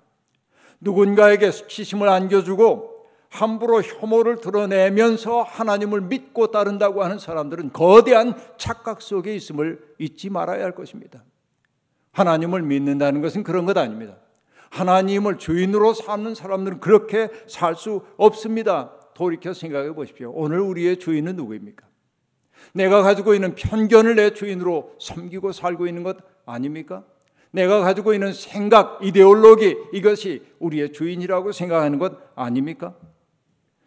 누군가에게 0.78 1.50
수치심을 1.50 2.06
안겨주고 2.06 3.06
함부로 3.30 3.80
혐오를 3.80 4.42
드러내면서 4.42 5.42
하나님을 5.42 6.02
믿고 6.02 6.50
따른다고 6.50 7.02
하는 7.02 7.18
사람들은 7.18 7.72
거대한 7.72 8.34
착각 8.58 9.00
속에 9.00 9.34
있음을 9.34 9.80
잊지 9.98 10.28
말아야 10.28 10.62
할 10.62 10.74
것입니다. 10.74 11.24
하나님을 12.12 12.60
믿는다는 12.60 13.22
것은 13.22 13.42
그런 13.42 13.64
것 13.64 13.76
아닙니다. 13.78 14.16
하나님을 14.68 15.38
주인으로 15.38 15.94
삼는 15.94 16.34
사람들은 16.34 16.80
그렇게 16.80 17.30
살 17.46 17.74
수 17.74 18.02
없습니다. 18.18 18.92
돌이켜 19.14 19.54
생각해 19.54 19.94
보십시오. 19.94 20.30
오늘 20.34 20.60
우리의 20.60 20.98
주인은 20.98 21.36
누구입니까? 21.36 21.85
내가 22.76 23.02
가지고 23.02 23.32
있는 23.32 23.54
편견을 23.54 24.16
내 24.16 24.34
주인으로 24.34 24.94
섬기고 24.98 25.52
살고 25.52 25.86
있는 25.86 26.02
것 26.02 26.18
아닙니까? 26.44 27.04
내가 27.50 27.80
가지고 27.80 28.12
있는 28.12 28.34
생각, 28.34 29.02
이데올로기 29.02 29.76
이것이 29.94 30.42
우리의 30.58 30.92
주인이라고 30.92 31.52
생각하는 31.52 31.98
것 31.98 32.18
아닙니까? 32.34 32.94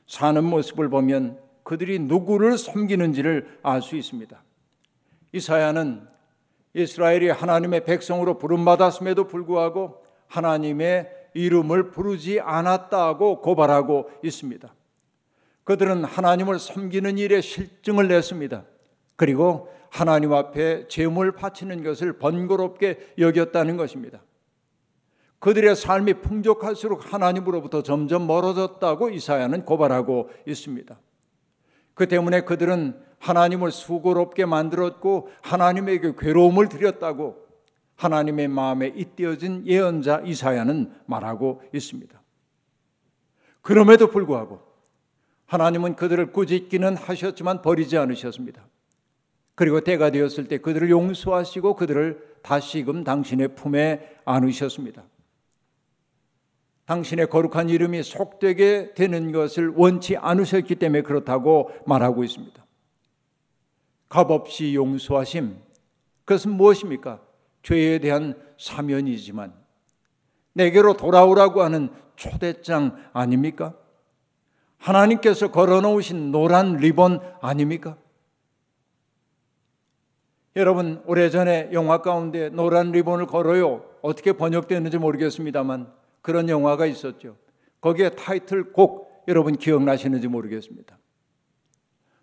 사는 0.07 0.43
모습을 0.43 0.89
보면 0.89 1.39
그들이 1.63 1.99
누구를 1.99 2.57
섬기는지를 2.57 3.59
알 3.61 3.83
수 3.83 3.95
있습니다. 3.95 4.41
이사야는 5.33 6.07
이스라엘이 6.73 7.29
하나님의 7.29 7.85
백성으로 7.85 8.39
부름받았음에도 8.39 9.27
불구하고 9.27 10.03
하나님의 10.25 11.11
이름을 11.35 11.91
부르지 11.91 12.39
않았다고 12.39 13.41
고발하고 13.41 14.09
있습니다. 14.23 14.73
그들은 15.63 16.03
하나님을 16.05 16.57
섬기는 16.57 17.19
일에 17.19 17.39
실증을 17.41 18.07
냈습니다. 18.07 18.63
그리고 19.19 19.67
하나님 19.89 20.31
앞에 20.31 20.87
제물 20.87 21.33
바치는 21.33 21.83
것을 21.83 22.19
번거롭게 22.19 23.15
여겼다는 23.17 23.75
것입니다. 23.75 24.23
그들의 25.39 25.75
삶이 25.75 26.21
풍족할수록 26.21 27.13
하나님으로부터 27.13 27.83
점점 27.83 28.27
멀어졌다고 28.27 29.09
이사야는 29.09 29.65
고발하고 29.65 30.29
있습니다. 30.47 30.97
그 31.95 32.07
때문에 32.07 32.45
그들은 32.45 32.97
하나님을 33.19 33.71
수고롭게 33.71 34.45
만들었고 34.45 35.27
하나님에게 35.41 36.13
괴로움을 36.17 36.69
드렸다고 36.69 37.45
하나님의 37.97 38.47
마음에 38.47 38.87
잇대어진 38.87 39.67
예언자 39.67 40.21
이사야는 40.23 40.93
말하고 41.07 41.61
있습니다. 41.73 42.21
그럼에도 43.61 44.07
불구하고 44.07 44.61
하나님은 45.47 45.97
그들을 45.97 46.31
꾸짖기는 46.31 46.95
하셨지만 46.95 47.61
버리지 47.61 47.97
않으셨습니다. 47.97 48.65
그리고 49.59 49.81
때가 49.81 50.09
되었을 50.09 50.47
때 50.47 50.59
그들을 50.59 50.89
용서하시고 50.89 51.75
그들을 51.75 52.37
다시금 52.43 53.03
당신의 53.03 53.55
품에 53.55 54.15
안으셨습니다. 54.23 55.03
당신의 56.85 57.27
거룩한 57.27 57.67
이름이 57.67 58.01
속되게 58.03 58.93
되는 58.93 59.33
것을 59.33 59.73
원치 59.75 60.15
않으셨기 60.15 60.75
때문에 60.75 61.01
그렇다고 61.01 61.71
말하고 61.85 62.23
있습니다. 62.23 62.65
값없이 64.07 64.75
용서하심. 64.75 65.57
그것은 66.23 66.51
무엇입니까? 66.51 67.19
죄에 67.61 67.99
대한 67.99 68.41
사면이지만 68.57 69.53
내게로 70.53 70.93
돌아오라고 70.95 71.63
하는 71.63 71.89
초대장 72.15 72.95
아닙니까? 73.11 73.75
하나님께서 74.77 75.51
걸어놓으신 75.51 76.31
노란 76.31 76.77
리본 76.77 77.19
아닙니까? 77.41 77.97
여러분, 80.55 81.01
오래전에 81.05 81.69
영화 81.73 82.01
가운데 82.01 82.49
노란 82.49 82.91
리본을 82.91 83.27
걸어요. 83.27 83.85
어떻게 84.01 84.33
번역되는지 84.33 84.97
모르겠습니다만 84.97 85.91
그런 86.21 86.49
영화가 86.49 86.85
있었죠. 86.85 87.37
거기에 87.81 88.11
타이틀 88.11 88.71
곡 88.71 89.23
여러분 89.27 89.55
기억나시는지 89.55 90.27
모르겠습니다. 90.27 90.97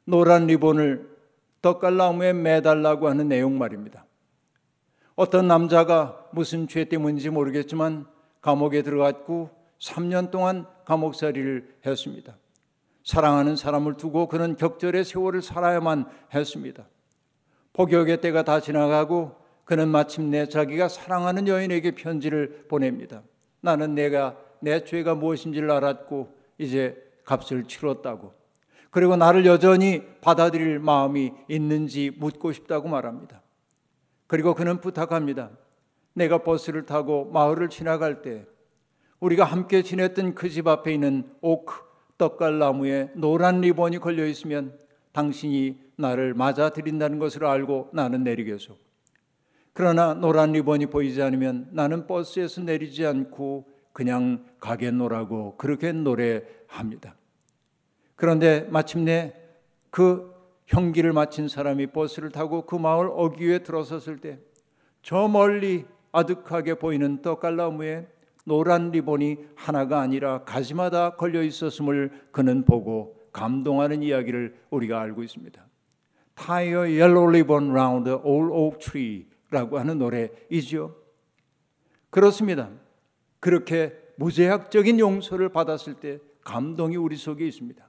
노란 0.04 0.46
리본을 0.46 1.16
떡갈나무에 1.62 2.32
매달라고 2.32 3.08
하는 3.08 3.28
내용 3.28 3.58
말입니다. 3.58 4.06
어떤 5.14 5.48
남자가 5.48 6.28
무슨 6.32 6.68
죄 6.68 6.84
때문인지 6.84 7.30
모르겠지만 7.30 8.06
감옥에 8.40 8.82
들어갔고 8.82 9.50
3년 9.80 10.30
동안 10.30 10.66
감옥살이를 10.84 11.76
했습니다. 11.86 12.36
사랑하는 13.02 13.56
사람을 13.56 13.96
두고 13.96 14.28
그는 14.28 14.56
격절의 14.56 15.04
세월을 15.04 15.42
살아야만 15.42 16.06
했습니다. 16.34 16.86
복역의 17.76 18.22
때가 18.22 18.42
다 18.42 18.58
지나가고 18.58 19.36
그는 19.64 19.88
마침내 19.88 20.48
자기가 20.48 20.88
사랑하는 20.88 21.46
여인에게 21.46 21.90
편지를 21.90 22.64
보냅니다. 22.68 23.22
나는 23.60 23.94
내가 23.94 24.38
내 24.60 24.82
죄가 24.82 25.14
무엇인지를 25.14 25.70
알았고 25.70 26.34
이제 26.56 26.96
값을 27.26 27.64
치렀다고. 27.64 28.32
그리고 28.90 29.16
나를 29.16 29.44
여전히 29.44 30.02
받아들일 30.22 30.78
마음이 30.78 31.32
있는지 31.48 32.10
묻고 32.16 32.52
싶다고 32.52 32.88
말합니다. 32.88 33.42
그리고 34.26 34.54
그는 34.54 34.80
부탁합니다. 34.80 35.50
내가 36.14 36.38
버스를 36.38 36.86
타고 36.86 37.26
마을을 37.26 37.68
지나갈 37.68 38.22
때 38.22 38.46
우리가 39.20 39.44
함께 39.44 39.82
지냈던 39.82 40.34
그 40.34 40.48
집 40.48 40.66
앞에 40.66 40.94
있는 40.94 41.30
오크 41.42 41.74
떡갈나무에 42.16 43.10
노란 43.16 43.60
리본이 43.60 43.98
걸려 43.98 44.24
있으면 44.24 44.78
당신이 45.16 45.78
나를 45.96 46.34
맞아들인다는 46.34 47.18
것을 47.18 47.44
알고 47.44 47.90
나는 47.92 48.22
내리겠소. 48.22 48.76
그러나 49.72 50.14
노란 50.14 50.52
리본이 50.52 50.86
보이지 50.86 51.22
않으면 51.22 51.68
나는 51.72 52.06
버스에서 52.06 52.60
내리지 52.62 53.06
않고 53.06 53.66
그냥 53.92 54.44
가겠노라고 54.60 55.56
그렇게 55.56 55.92
노래합니다. 55.92 57.16
그런데 58.14 58.66
마침내 58.70 59.34
그 59.90 60.34
형기를 60.66 61.12
마친 61.12 61.48
사람이 61.48 61.88
버스를 61.88 62.30
타고 62.30 62.66
그 62.66 62.76
마을 62.76 63.10
어귀에 63.12 63.60
들어섰을 63.60 64.18
때 64.18 64.38
저 65.06 65.28
멀리 65.28 65.84
아득하게 66.10 66.74
보이는 66.80 67.22
떡갈나무에 67.22 68.08
노란 68.44 68.90
리본이 68.90 69.38
하나가 69.54 70.00
아니라 70.00 70.42
가지마다 70.42 71.10
걸려 71.10 71.44
있었음을 71.44 72.10
그는 72.32 72.64
보고 72.64 73.14
감동하는 73.36 74.02
이야기를 74.02 74.56
우리가 74.70 74.98
알고 74.98 75.22
있습니다. 75.22 75.62
Tie 76.36 76.68
a 76.68 76.74
yellow 76.74 77.28
ribbon 77.28 77.70
round 77.70 78.10
old 78.24 78.52
oak 78.52 78.78
tree라고 78.78 79.78
하는 79.78 79.98
노래이죠. 79.98 80.96
그렇습니다. 82.08 82.70
그렇게 83.38 83.92
무제약적인 84.16 84.98
용서를 84.98 85.50
받았을 85.50 85.94
때 85.94 86.18
감동이 86.44 86.96
우리 86.96 87.16
속에 87.16 87.46
있습니다. 87.46 87.86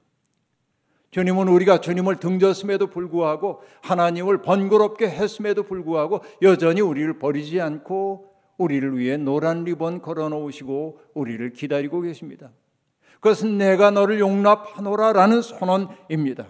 주님은 1.12 1.48
우리가 1.48 1.80
주님을 1.80 2.16
등졌음에도 2.16 2.88
불구하고 2.88 3.62
하나님을 3.80 4.42
번거롭게 4.42 5.08
했음에도 5.08 5.62
불구하고 5.62 6.20
여전히 6.42 6.82
우리를 6.82 7.18
버리지 7.18 7.62
않고 7.62 8.34
우리를 8.58 8.98
위해 8.98 9.16
노란 9.16 9.64
리본 9.64 10.02
걸어 10.02 10.28
놓으시고 10.28 11.00
우리를 11.14 11.54
기다리고 11.54 12.02
계십니다. 12.02 12.50
그것은 13.20 13.58
내가 13.58 13.90
너를 13.90 14.20
용납하노라 14.20 15.12
라는 15.12 15.42
선언입니다. 15.42 16.46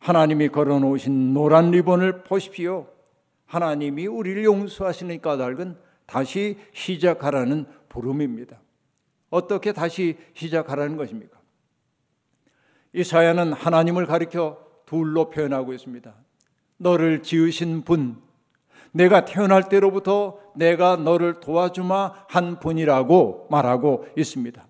하나님이 0.00 0.48
걸어 0.48 0.78
놓으신 0.78 1.34
노란 1.34 1.70
리본을 1.70 2.22
보십시오. 2.24 2.86
하나님이 3.46 4.06
우리를 4.06 4.44
용서하시는 4.44 5.20
까닭은 5.20 5.76
다시 6.06 6.58
시작하라는 6.72 7.66
부름입니다. 7.88 8.60
어떻게 9.28 9.72
다시 9.72 10.16
시작하라는 10.34 10.96
것입니까? 10.96 11.38
이사야는 12.92 13.52
하나님을 13.52 14.06
가리켜 14.06 14.58
둘로 14.86 15.30
표현하고 15.30 15.72
있습니다. 15.72 16.14
너를 16.78 17.22
지으신 17.22 17.82
분, 17.82 18.16
내가 18.92 19.24
태어날 19.24 19.68
때로부터 19.68 20.38
내가 20.56 20.96
너를 20.96 21.40
도와주마 21.40 22.24
한 22.28 22.58
분이라고 22.58 23.48
말하고 23.50 24.06
있습니다. 24.16 24.66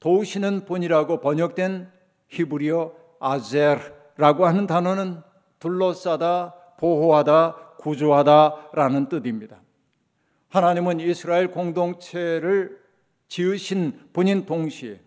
도우시는 0.00 0.64
분이라고 0.64 1.20
번역된 1.20 1.90
히브리어 2.28 2.92
아젤라고 3.20 4.46
하는 4.46 4.66
단어는 4.66 5.22
둘러싸다, 5.58 6.54
보호하다, 6.78 7.76
구조하다라는 7.78 9.08
뜻입니다. 9.08 9.60
하나님은 10.48 11.00
이스라엘 11.00 11.50
공동체를 11.50 12.80
지으신 13.28 14.08
분인 14.12 14.46
동시에 14.46 15.00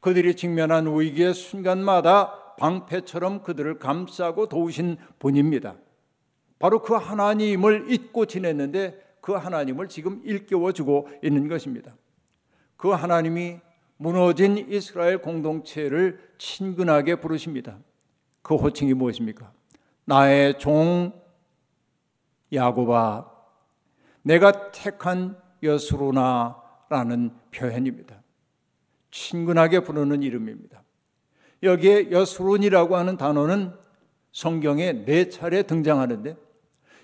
그들이 0.00 0.34
직면한 0.34 0.98
위기의 0.98 1.34
순간마다 1.34 2.56
방패처럼 2.56 3.42
그들을 3.42 3.78
감싸고 3.78 4.48
도우신 4.48 4.96
분입니다. 5.18 5.76
바로 6.58 6.82
그 6.82 6.94
하나님을 6.94 7.90
잊고 7.90 8.26
지냈는데 8.26 8.98
그 9.20 9.32
하나님을 9.32 9.88
지금 9.88 10.20
일깨워 10.24 10.72
주고 10.72 11.08
있는 11.22 11.48
것입니다. 11.48 11.94
그 12.76 12.90
하나님이 12.90 13.60
무너진 14.02 14.56
이스라엘 14.56 15.18
공동체를 15.18 16.18
친근하게 16.38 17.16
부르십니다. 17.16 17.76
그 18.40 18.54
호칭이 18.54 18.94
무엇입니까? 18.94 19.52
나의 20.06 20.58
종 20.58 21.12
야고바 22.50 23.30
내가 24.22 24.70
택한 24.70 25.36
여수로나라는 25.62 27.30
표현입니다. 27.50 28.22
친근하게 29.10 29.80
부르는 29.80 30.22
이름입니다. 30.22 30.82
여기에 31.62 32.10
여수론이라고 32.10 32.96
하는 32.96 33.18
단어는 33.18 33.74
성경에 34.32 35.04
네 35.04 35.28
차례 35.28 35.62
등장하는데 35.64 36.38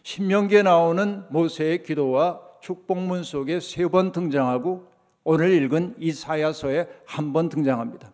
신명기에 0.02 0.62
나오는 0.62 1.24
모세의 1.28 1.82
기도와 1.82 2.40
축복문 2.62 3.22
속에 3.22 3.60
세 3.60 3.86
번 3.88 4.12
등장하고 4.12 4.95
오늘 5.28 5.50
읽은 5.50 5.96
이사야서에 5.98 6.88
한 7.04 7.32
번 7.32 7.48
등장합니다. 7.48 8.12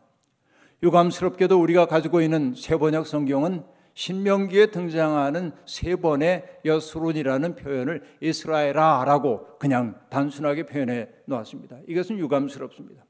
유감스럽게도 0.83 1.61
우리가 1.61 1.85
가지고 1.85 2.23
있는 2.23 2.55
세번역 2.57 3.07
성경은 3.07 3.65
신명기에 3.93 4.69
등장하는 4.69 5.53
세 5.67 5.97
번의 5.97 6.61
여수론이라는 6.65 7.57
표현을 7.57 8.03
이스라엘아라고 8.23 9.59
그냥 9.59 10.01
단순하게 10.09 10.65
표현해 10.65 11.11
놓았습니다. 11.27 11.81
이것은 11.87 12.19
유감스럽습니다. 12.19 13.05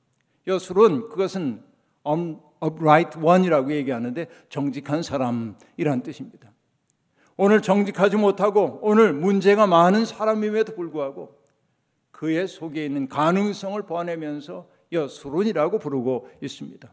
여술은 0.49 1.09
그것은 1.09 1.63
upright 2.61 3.21
one이라고 3.23 3.73
얘기하는데 3.73 4.27
정직한 4.49 5.05
사람이란 5.05 6.03
뜻입니다. 6.03 6.51
오늘 7.37 7.63
정직하지 7.63 8.17
못하고 8.17 8.81
오늘 8.83 9.13
문제가 9.13 9.69
많은 9.69 10.05
사람임에도 10.05 10.75
불구하고 10.75 11.42
그의 12.23 12.47
속에 12.47 12.85
있는 12.85 13.09
가능성을 13.09 13.83
보완하면서 13.83 14.69
여수론이라고 14.93 15.81
부르고 15.81 16.31
있습니다. 16.41 16.93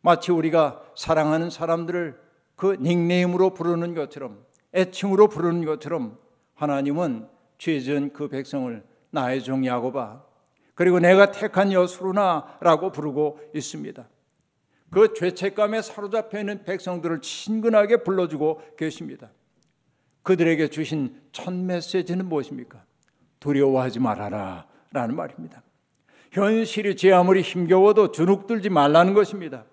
마치 0.00 0.32
우리가 0.32 0.82
사랑하는 0.96 1.48
사람들을 1.48 2.20
그 2.56 2.76
닉네임으로 2.80 3.54
부르는 3.54 3.94
것처럼 3.94 4.44
애칭으로 4.74 5.28
부르는 5.28 5.64
것처럼 5.64 6.18
하나님은 6.54 7.28
죄진 7.58 8.12
그 8.12 8.26
백성을 8.26 8.84
나의 9.10 9.44
종 9.44 9.64
야고바 9.64 10.24
그리고 10.74 10.98
내가 10.98 11.30
택한 11.30 11.70
여수로나라고 11.70 12.90
부르고 12.90 13.38
있습니다. 13.54 14.08
그 14.90 15.14
죄책감에 15.14 15.82
사로잡혀 15.82 16.40
있는 16.40 16.64
백성들을 16.64 17.20
친근하게 17.20 17.98
불러주고 17.98 18.60
계십니다. 18.76 19.30
그들에게 20.24 20.66
주신 20.66 21.14
첫 21.30 21.54
메시지는 21.54 22.26
무엇입니까? 22.26 22.87
두려워하지 23.40 24.00
말아라 24.00 24.66
라는 24.92 25.16
말입니다. 25.16 25.62
현실이 26.32 26.96
제 26.96 27.12
아무리 27.12 27.42
힘겨워도 27.42 28.12
주눅들지 28.12 28.70
말라는 28.70 29.14
것입니다. 29.14 29.64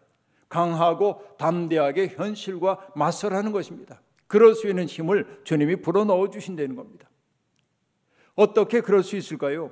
강하고 0.49 1.21
담대하게 1.37 2.09
현실과 2.15 2.87
맞서라는 2.95 3.51
것입니다. 3.51 4.01
그럴 4.27 4.55
수 4.55 4.67
있는 4.67 4.85
힘을 4.85 5.41
주님이 5.43 5.77
불어넣어 5.77 6.29
주신다는 6.29 6.75
겁니다. 6.75 7.09
어떻게 8.35 8.81
그럴 8.81 9.03
수 9.03 9.15
있을까요? 9.15 9.71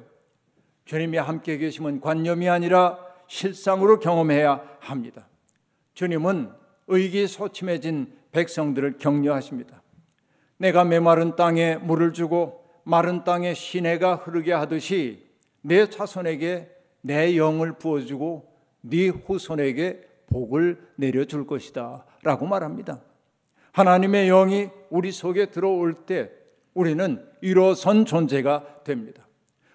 주님이 0.86 1.18
함께 1.18 1.58
계시면 1.58 2.02
관념이 2.02 2.50
아니라 2.50 2.98
실상으로 3.28 4.00
경험해야 4.00 4.62
합니다. 4.80 5.28
주님은 5.94 6.52
의기소침해진 6.88 8.14
백성들을 8.32 8.98
격려하십니다. 8.98 9.82
내가 10.58 10.84
메마른 10.84 11.36
땅에 11.36 11.78
물을 11.78 12.14
주고 12.14 12.63
마른 12.84 13.24
땅에 13.24 13.54
시내가 13.54 14.16
흐르게 14.16 14.54
하듯이 14.54 15.26
내 15.62 15.90
자손에게 15.90 16.70
내 17.02 17.38
영을 17.38 17.74
부어주고 17.74 18.52
네 18.82 19.08
후손에게 19.08 20.02
복을 20.28 20.82
내려줄 20.96 21.48
것이다 21.48 22.06
라고 22.24 22.46
말합니다. 22.46 23.02
하나님의 23.72 24.28
영이 24.28 24.70
우리 24.90 25.12
속에 25.12 25.48
들어올 25.48 25.94
때 26.06 26.32
우리는 26.74 27.26
일어선 27.42 28.06
존재가 28.06 28.84
됩니다. 28.84 29.28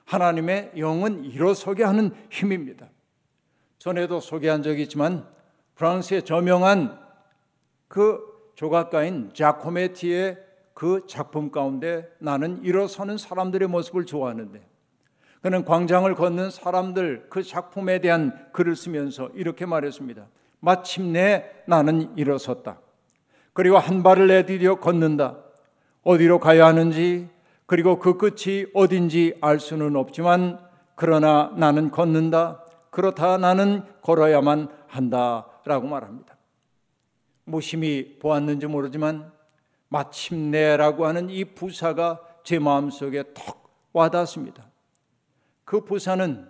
하나님의 0.05 0.73
영은 0.77 1.25
일어서게 1.25 1.85
하는 1.85 2.13
힘입니다. 2.31 2.89
전에도 3.79 4.21
소개한 4.21 4.63
적이 4.63 4.83
있지만 4.83 5.27
프랑스의 5.75 6.25
저명한 6.25 6.99
그 7.89 8.21
조각가인 8.55 9.31
자코메티의 9.35 10.48
그 10.79 11.03
작품 11.09 11.51
가운데 11.51 12.09
나는 12.21 12.63
일어서는 12.63 13.19
사람들의 13.19 13.67
모습을 13.67 14.07
좋아하는데 14.07 14.65
그는 15.43 15.65
광장을 15.65 16.15
걷는 16.15 16.53
사람들 16.53 17.27
그 17.31 17.43
작품에 17.43 18.01
대한 18.01 18.47
글을 18.53 18.77
쓰면서 18.77 19.29
이렇게 19.35 19.67
말했습니다. 19.67 20.29
마침내 20.61 21.51
나는 21.67 22.17
일어섰다. 22.17 22.79
그리고 23.55 23.77
한 23.77 24.05
발을 24.05 24.29
내디뎌 24.29 24.77
걷는다. 24.77 25.39
어디로 26.05 26.39
가야 26.39 26.67
하는지 26.67 27.29
그리고 27.67 27.99
그 27.99 28.17
끝이 28.17 28.67
어딘지 28.73 29.35
알 29.41 29.59
수는 29.59 29.97
없지만 29.97 30.61
그러나 30.95 31.53
나는 31.57 31.91
걷는다. 31.91 32.65
그렇다 32.91 33.37
나는 33.39 33.83
걸어야만 34.03 34.69
한다라고 34.87 35.89
말합니다. 35.89 36.37
무심히 37.47 38.21
보았는지 38.21 38.69
모르지만 38.69 39.38
마침내라고 39.89 41.07
하는 41.07 41.31
이 41.31 41.45
부사가 41.45 42.21
제 42.45 42.59
마음속에 42.59 43.25
턱 43.35 43.89
와닿습니다. 43.93 44.71
그 45.65 45.85
부사는 45.85 46.49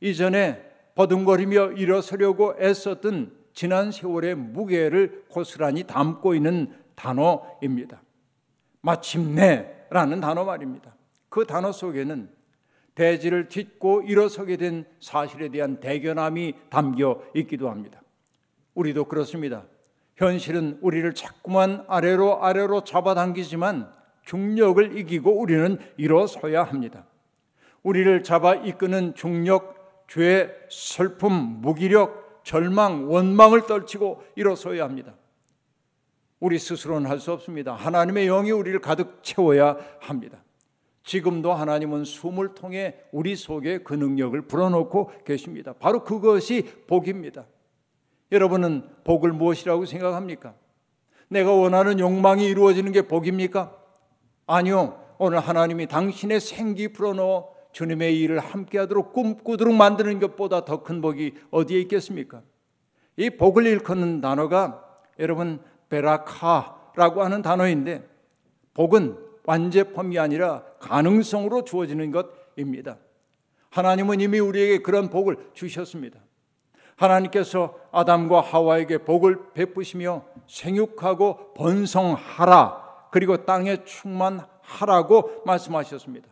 이전에 0.00 0.62
버둥거리며 0.94 1.72
일어서려고 1.72 2.54
애썼던 2.58 3.44
지난 3.52 3.90
세월의 3.90 4.34
무게를 4.34 5.24
고스란히 5.28 5.84
담고 5.84 6.34
있는 6.34 6.74
단어입니다. 6.94 8.02
마침내라는 8.80 10.20
단어 10.20 10.44
말입니다. 10.44 10.94
그 11.28 11.46
단어 11.46 11.72
속에는 11.72 12.30
대지를 12.94 13.48
딛고 13.48 14.02
일어서게 14.02 14.56
된 14.56 14.84
사실에 15.00 15.48
대한 15.48 15.80
대견함이 15.80 16.54
담겨 16.70 17.22
있기도 17.34 17.70
합니다. 17.70 18.00
우리도 18.74 19.06
그렇습니다. 19.06 19.64
현실은 20.16 20.78
우리를 20.80 21.12
자꾸만 21.14 21.84
아래로 21.88 22.44
아래로 22.44 22.84
잡아당기지만 22.84 23.92
중력을 24.24 24.96
이기고 24.98 25.40
우리는 25.40 25.78
일어서야 25.96 26.62
합니다. 26.64 27.04
우리를 27.82 28.22
잡아 28.22 28.54
이끄는 28.54 29.14
중력, 29.14 30.06
죄, 30.08 30.54
슬픔, 30.70 31.32
무기력, 31.60 32.40
절망, 32.44 33.10
원망을 33.10 33.66
떨치고 33.66 34.22
일어서야 34.36 34.84
합니다. 34.84 35.14
우리 36.40 36.58
스스로는 36.58 37.08
할 37.08 37.18
수 37.18 37.32
없습니다. 37.32 37.74
하나님의 37.74 38.26
영이 38.26 38.50
우리를 38.50 38.78
가득 38.80 39.22
채워야 39.22 39.78
합니다. 40.00 40.42
지금도 41.02 41.52
하나님은 41.52 42.04
숨을 42.04 42.54
통해 42.54 42.96
우리 43.12 43.36
속에 43.36 43.78
그 43.78 43.94
능력을 43.94 44.40
불어넣고 44.42 45.10
계십니다. 45.24 45.74
바로 45.78 46.02
그것이 46.04 46.62
복입니다. 46.86 47.46
여러분은 48.32 48.88
복을 49.04 49.32
무엇이라고 49.32 49.86
생각합니까? 49.86 50.54
내가 51.28 51.52
원하는 51.52 51.98
욕망이 51.98 52.46
이루어지는 52.46 52.92
게 52.92 53.02
복입니까? 53.02 53.76
아니요. 54.46 55.00
오늘 55.18 55.38
하나님이 55.40 55.86
당신의 55.86 56.40
생기 56.40 56.88
불어넣어 56.92 57.54
주님의 57.72 58.20
일을 58.20 58.38
함께 58.38 58.78
하도록 58.78 59.12
꿈꾸도록 59.12 59.74
만드는 59.74 60.20
것보다 60.20 60.64
더 60.64 60.82
큰 60.82 61.00
복이 61.00 61.34
어디에 61.50 61.80
있겠습니까? 61.82 62.42
이 63.16 63.30
복을 63.30 63.66
일컫는 63.66 64.20
단어가 64.20 64.84
여러분 65.18 65.60
베라카라고 65.88 67.22
하는 67.22 67.42
단어인데 67.42 68.08
복은 68.74 69.18
완제품이 69.44 70.18
아니라 70.18 70.64
가능성으로 70.80 71.64
주어지는 71.64 72.12
것입니다. 72.12 72.98
하나님은 73.70 74.20
이미 74.20 74.38
우리에게 74.38 74.78
그런 74.78 75.10
복을 75.10 75.50
주셨습니다. 75.52 76.20
하나님께서 76.96 77.78
아담과 77.90 78.40
하와에게 78.40 78.98
복을 78.98 79.52
베푸시며 79.54 80.24
생육하고 80.46 81.54
번성하라 81.54 82.84
그리고 83.10 83.44
땅에 83.44 83.84
충만하라고 83.84 85.42
말씀하셨습니다. 85.44 86.28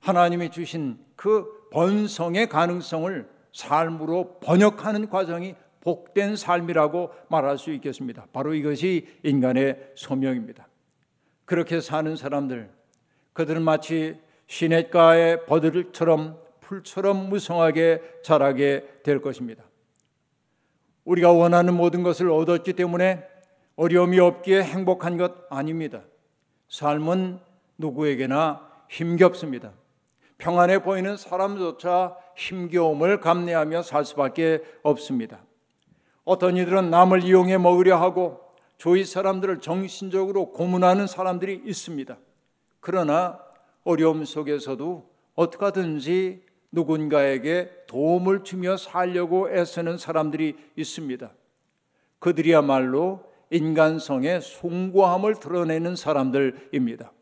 하나님이 0.00 0.50
주신 0.50 0.98
그 1.16 1.68
번성의 1.70 2.48
가능성을 2.48 3.28
삶으로 3.52 4.38
번역하는 4.40 5.08
과정이 5.08 5.54
복된 5.80 6.36
삶이라고 6.36 7.10
말할 7.28 7.58
수 7.58 7.72
있겠습니다. 7.72 8.26
바로 8.32 8.54
이것이 8.54 9.08
인간의 9.22 9.92
소명입니다. 9.94 10.68
그렇게 11.44 11.80
사는 11.80 12.14
사람들, 12.14 12.70
그들은 13.32 13.62
마치 13.62 14.20
시냇가의 14.46 15.46
버들처럼 15.46 16.38
풀처럼 16.60 17.28
무성하게 17.30 18.02
자라게 18.22 19.00
될 19.02 19.22
것입니다. 19.22 19.64
우리가 21.08 21.32
원하는 21.32 21.74
모든 21.74 22.02
것을 22.02 22.30
얻었기 22.30 22.74
때문에 22.74 23.26
어려움이 23.76 24.20
없기에 24.20 24.62
행복한 24.62 25.16
것 25.16 25.32
아닙니다. 25.48 26.02
삶은 26.68 27.40
누구에게나 27.78 28.68
힘겹습니다. 28.90 29.72
평안해 30.36 30.82
보이는 30.82 31.16
사람조차 31.16 32.14
힘겨움을 32.36 33.20
감내하며 33.20 33.82
살 33.82 34.04
수밖에 34.04 34.60
없습니다. 34.82 35.40
어떤 36.24 36.58
이들은 36.58 36.90
남을 36.90 37.24
이용해 37.24 37.56
먹으려 37.56 37.96
하고 37.96 38.40
조이 38.76 39.04
사람들을 39.04 39.60
정신적으로 39.60 40.52
고문하는 40.52 41.06
사람들이 41.06 41.62
있습니다. 41.64 42.18
그러나 42.80 43.40
어려움 43.82 44.26
속에서도 44.26 45.10
어떻게든지 45.34 46.42
누군가에게 46.70 47.77
도움을 47.88 48.44
주며 48.44 48.76
살려고 48.76 49.50
애쓰는 49.50 49.98
사람들이 49.98 50.56
있습니다. 50.76 51.30
그들이야말로 52.20 53.24
인간성의 53.50 54.42
숭고함을 54.42 55.40
드러내는 55.40 55.96
사람들입니다. 55.96 57.12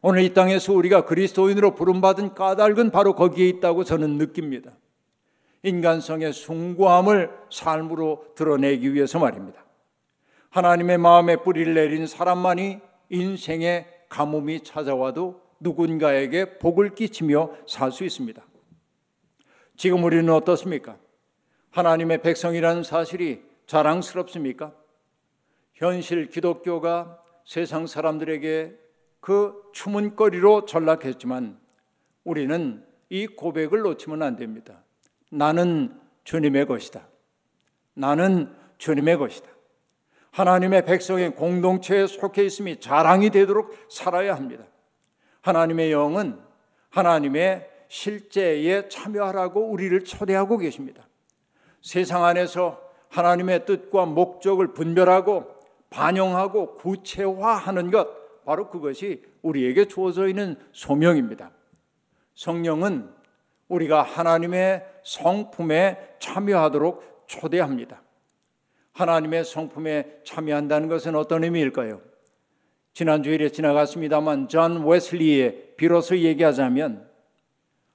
오늘 0.00 0.22
이 0.22 0.32
땅에서 0.32 0.72
우리가 0.72 1.04
그리스도인으로 1.04 1.74
부름받은 1.74 2.34
까닭은 2.34 2.90
바로 2.90 3.14
거기에 3.14 3.48
있다고 3.48 3.84
저는 3.84 4.16
느낍니다. 4.16 4.72
인간성의 5.62 6.32
숭고함을 6.32 7.30
삶으로 7.50 8.26
드러내기 8.36 8.94
위해서 8.94 9.18
말입니다. 9.18 9.64
하나님의 10.50 10.98
마음에 10.98 11.36
뿌리를 11.36 11.74
내린 11.74 12.06
사람만이 12.06 12.78
인생의 13.08 13.86
가뭄이 14.08 14.60
찾아와도 14.60 15.40
누군가에게 15.58 16.58
복을 16.58 16.94
끼치며 16.94 17.50
살 17.66 17.90
수 17.90 18.04
있습니다. 18.04 18.42
지금 19.76 20.04
우리는 20.04 20.28
어떻습니까? 20.32 20.96
하나님의 21.70 22.22
백성이라는 22.22 22.82
사실이 22.84 23.42
자랑스럽습니까? 23.66 24.72
현실 25.74 26.28
기독교가 26.28 27.20
세상 27.44 27.86
사람들에게 27.86 28.78
그 29.20 29.70
추문거리로 29.72 30.66
전락했지만 30.66 31.58
우리는 32.22 32.84
이 33.08 33.26
고백을 33.26 33.80
놓치면 33.80 34.22
안 34.22 34.36
됩니다. 34.36 34.82
나는 35.30 35.98
주님의 36.24 36.66
것이다. 36.66 37.08
나는 37.94 38.54
주님의 38.78 39.18
것이다. 39.18 39.48
하나님의 40.30 40.84
백성의 40.84 41.34
공동체에 41.36 42.06
속해 42.06 42.44
있음이 42.44 42.80
자랑이 42.80 43.30
되도록 43.30 43.74
살아야 43.88 44.34
합니다. 44.34 44.64
하나님의 45.42 45.92
영은 45.92 46.38
하나님의 46.90 47.70
실제에 47.94 48.88
참여하라고 48.88 49.70
우리를 49.70 50.02
초대하고 50.02 50.58
계십니다. 50.58 51.06
세상 51.80 52.24
안에서 52.24 52.82
하나님의 53.08 53.66
뜻과 53.66 54.06
목적을 54.06 54.74
분별하고 54.74 55.46
반영하고 55.90 56.74
구체화하는 56.74 57.92
것 57.92 58.44
바로 58.44 58.68
그것이 58.68 59.22
우리에게 59.42 59.84
주어져 59.84 60.26
있는 60.26 60.56
소명입니다. 60.72 61.52
성령은 62.34 63.10
우리가 63.68 64.02
하나님의 64.02 64.84
성품에 65.04 66.16
참여하도록 66.18 67.26
초대합니다. 67.28 68.02
하나님의 68.92 69.44
성품에 69.44 70.22
참여한다는 70.24 70.88
것은 70.88 71.14
어떤 71.14 71.44
의미일까요? 71.44 72.00
지난 72.92 73.22
주일에 73.22 73.50
지나갔습니다만 73.50 74.48
존 74.48 74.84
웨슬리의 74.84 75.74
빌어서 75.76 76.18
얘기하자면 76.18 77.13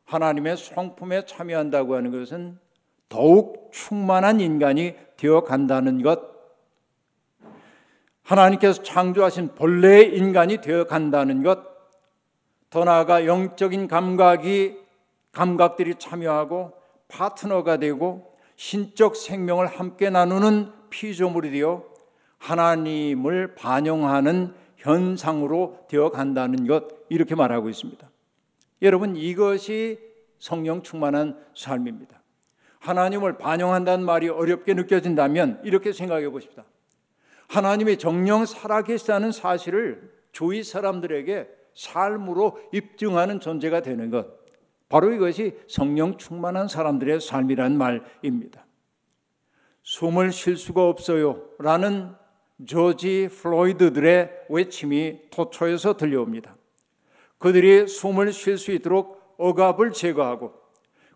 하나님의 0.10 0.58
성품에 0.58 1.26
참여한다고 1.26 1.96
하는 1.96 2.12
것은 2.12 2.58
더욱 3.10 3.70
충만한 3.72 4.40
인간이 4.40 4.96
되어 5.18 5.44
간다는 5.44 6.02
것, 6.02 6.20
하나님께서 8.24 8.82
창조하신 8.82 9.56
본래의 9.56 10.18
인간이 10.18 10.62
되어 10.62 10.86
간다는 10.86 11.44
것, 11.44 11.60
더 12.72 12.84
나아가 12.86 13.26
영적인 13.26 13.88
감각이 13.88 14.78
감각들이 15.32 15.96
참여하고 15.96 16.74
파트너가 17.08 17.78
되고 17.78 18.36
신적 18.56 19.16
생명을 19.16 19.68
함께 19.68 20.10
나누는 20.10 20.72
피조물이 20.90 21.52
되어 21.52 21.86
하나님을 22.40 23.54
반영하는 23.56 24.56
현상으로 24.78 25.86
되어 25.88 26.10
간다는 26.10 26.66
것. 26.68 26.88
이렇게 27.10 27.36
말하고 27.36 27.70
있습니다. 27.70 28.09
여러분 28.82 29.16
이것이 29.16 30.00
성령 30.40 30.82
충만한 30.82 31.38
삶입니다. 31.56 32.22
하나님을 32.80 33.38
반영한다는 33.38 34.06
말이 34.06 34.30
어렵게 34.30 34.74
느껴진다면 34.74 35.62
이렇게 35.64 35.92
생각해 35.92 36.30
보십시다. 36.30 36.66
하나님의 37.50 37.98
정령 37.98 38.46
살아계시다는 38.46 39.32
사실을 39.32 40.12
주위 40.32 40.64
사람들에게 40.64 41.50
삶으로 41.74 42.60
입증하는 42.74 43.40
존재가 43.40 43.82
되는 43.82 44.10
것. 44.10 44.40
바로 44.88 45.12
이것이 45.12 45.58
성령 45.68 46.18
충만한 46.18 46.68
사람들의 46.68 47.22
삶이란 47.22 47.78
말입니다. 47.78 48.66
숨을 49.84 50.32
쉴 50.32 50.58
수가 50.58 50.88
없어요. 50.88 51.44
라는 51.60 52.14
조지 52.66 53.30
플로이드들의 53.32 54.30
외침이 54.50 55.20
토초에서 55.32 55.96
들려옵니다. 55.98 56.56
그들이 57.40 57.88
숨을 57.88 58.32
쉴 58.32 58.58
수 58.58 58.72
있도록 58.72 59.36
억압을 59.38 59.92
제거하고 59.94 60.54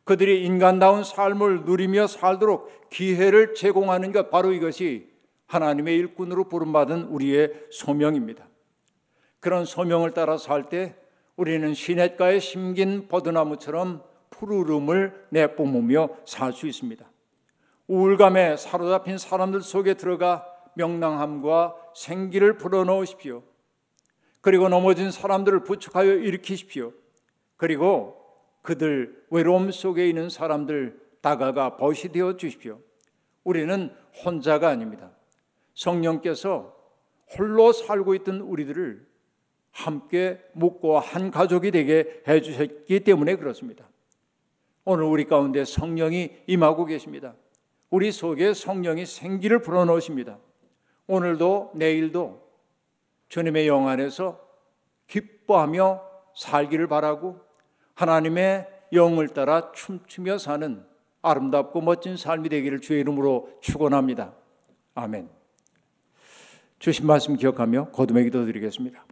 그들이 0.03 0.43
인간다운 0.43 1.03
삶을 1.03 1.63
누리며 1.65 2.07
살도록 2.07 2.89
기회를 2.89 3.53
제공하는 3.53 4.11
것 4.11 4.29
바로 4.29 4.51
이것이 4.51 5.09
하나님의 5.47 5.95
일꾼으로 5.97 6.45
부름받은 6.49 7.03
우리의 7.03 7.53
소명입니다. 7.71 8.47
그런 9.39 9.65
소명을 9.65 10.11
따라 10.11 10.37
살 10.37 10.69
때 10.69 10.95
우리는 11.35 11.73
시냇가에 11.73 12.39
심긴 12.39 13.07
버드나무처럼 13.07 14.03
푸르름을 14.29 15.27
내뿜으며 15.29 16.09
살 16.25 16.53
수 16.53 16.67
있습니다. 16.67 17.05
우울감에 17.87 18.57
사로잡힌 18.57 19.17
사람들 19.17 19.61
속에 19.61 19.95
들어가 19.95 20.45
명랑함과 20.75 21.75
생기를 21.95 22.57
불어넣으십시오. 22.57 23.43
그리고 24.43 24.67
넘어진 24.67 25.09
사람들을 25.09 25.63
부축하여 25.63 26.15
일으키십시오. 26.15 26.91
그리고 27.55 28.17
그들 28.61 29.25
외로움 29.29 29.71
속에 29.71 30.09
있는 30.09 30.29
사람들 30.29 30.99
다가가 31.21 31.77
벗이 31.77 32.11
되어 32.11 32.35
주십시오. 32.35 32.81
우리는 33.45 33.89
혼자가 34.25 34.67
아닙니다. 34.67 35.11
성령께서 35.75 36.75
홀로 37.37 37.71
살고 37.71 38.15
있던 38.15 38.41
우리들을 38.41 39.07
함께 39.71 40.41
묵고 40.51 40.99
한 40.99 41.31
가족이 41.31 41.71
되게 41.71 42.21
해 42.27 42.41
주셨기 42.41 42.99
때문에 42.99 43.37
그렇습니다. 43.37 43.87
오늘 44.83 45.05
우리 45.05 45.23
가운데 45.23 45.63
성령이 45.63 46.31
임하고 46.47 46.83
계십니다. 46.83 47.33
우리 47.89 48.11
속에 48.11 48.53
성령이 48.53 49.05
생기를 49.05 49.59
불어넣으십니다. 49.59 50.37
오늘도 51.07 51.71
내일도 51.75 52.42
주님의 53.33 53.67
영 53.67 53.87
안에서 53.87 54.39
기뻐하며 55.07 56.03
살기를 56.35 56.85
바라고 56.85 57.41
하나님의 57.95 58.67
영을 58.91 59.27
따라 59.29 59.71
춤추며 59.71 60.37
사는 60.37 60.85
아름답고 61.23 61.81
멋진 61.81 62.15
삶이 62.15 62.49
되기를 62.49 62.79
주의 62.79 63.01
이름으로 63.01 63.57
축원합니다. 63.59 64.35
아멘. 64.93 65.29
주신 66.77 67.07
말씀 67.07 67.35
기억하며 67.35 67.89
거듭의 67.89 68.25
기도 68.25 68.45
드리겠습니다. 68.45 69.03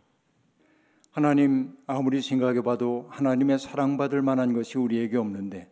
하나님 1.09 1.75
아무리 1.87 2.21
생각해 2.21 2.61
봐도 2.61 3.07
하나님의 3.09 3.57
사랑받을 3.57 4.21
만한 4.21 4.53
것이 4.53 4.77
우리에게 4.77 5.17
없는데 5.17 5.67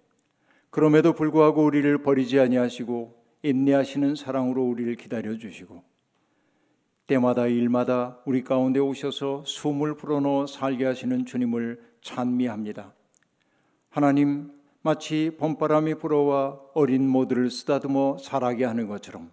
그럼에도 0.71 1.13
불구하고 1.13 1.63
우리를 1.63 2.01
버리지 2.01 2.39
아니하시고 2.39 3.15
인내하시는 3.43 4.15
사랑으로 4.15 4.63
우리를 4.63 4.95
기다려 4.95 5.37
주시고 5.37 5.88
때마다 7.09 7.47
일마다 7.47 8.19
우리 8.23 8.43
가운데 8.43 8.79
오셔서 8.79 9.41
숨을 9.43 9.95
불어넣어 9.95 10.45
살게 10.45 10.85
하시는 10.85 11.25
주님을 11.25 11.81
찬미합니다. 12.01 12.93
하나님 13.89 14.51
마치 14.83 15.31
봄바람이 15.39 15.95
불어와 15.95 16.59
어린 16.75 17.09
모들을 17.09 17.49
쓰다듬어 17.49 18.17
자라게 18.21 18.63
하는 18.65 18.87
것처럼 18.87 19.31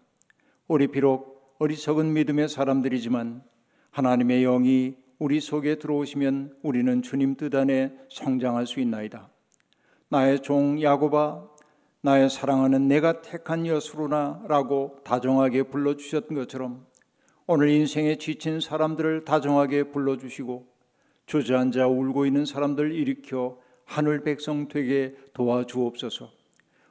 우리 0.67 0.89
비록 0.89 1.55
어리석은 1.59 2.15
믿음의 2.15 2.49
사람들이지만 2.49 3.43
하나님의 3.91 4.43
영이 4.45 4.97
우리 5.19 5.41
속에 5.41 5.79
들어오시면 5.79 6.57
우리는 6.63 7.03
주님 7.03 7.37
뜻 7.37 7.55
안에 7.55 7.95
성장할 8.11 8.67
수 8.67 8.81
있나이다. 8.81 9.29
나의 10.09 10.41
종 10.41 10.81
야고바 10.81 11.47
나의 12.01 12.31
사랑하는 12.31 12.89
내가 12.89 13.21
택한 13.21 13.67
여수로나라고 13.67 15.01
다정하게 15.05 15.65
불러 15.65 15.95
주셨던 15.95 16.39
것처럼 16.39 16.87
오늘 17.49 17.69
인생에 17.69 18.17
지친 18.17 18.59
사람들을 18.61 19.25
다정하게 19.25 19.85
불러 19.85 20.17
주시고 20.17 20.67
주저앉아 21.27 21.87
울고 21.87 22.27
있는 22.27 22.45
사람들 22.45 22.93
일으켜 22.93 23.59
하늘 23.85 24.25
백성 24.25 24.67
되게 24.67 25.15
도와주옵소서. 25.33 26.29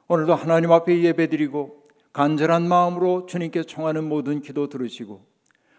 오늘도 0.08 0.34
하나님 0.34 0.72
앞에 0.72 1.02
예배드리고 1.02 1.84
간절한 2.14 2.66
마음으로 2.66 3.26
주님께 3.26 3.64
청하는 3.64 4.08
모든 4.08 4.40
기도 4.40 4.70
들으시고 4.70 5.26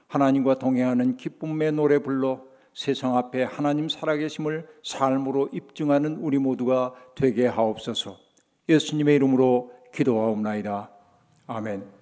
하나님과 0.08 0.60
동행하는 0.60 1.18
기쁨의 1.18 1.72
노래 1.72 1.98
불러 1.98 2.44
세상 2.76 3.18
앞에 3.18 3.44
하나님 3.44 3.90
살아계심을 3.90 4.68
삶으로 4.84 5.50
입증하는 5.52 6.18
우리 6.18 6.38
모두가 6.38 6.94
되게 7.16 7.48
하옵소서. 7.48 8.20
예수님의 8.70 9.16
이름으로 9.16 9.72
기도하옵나이다. 9.92 10.92
아멘. 11.48 11.97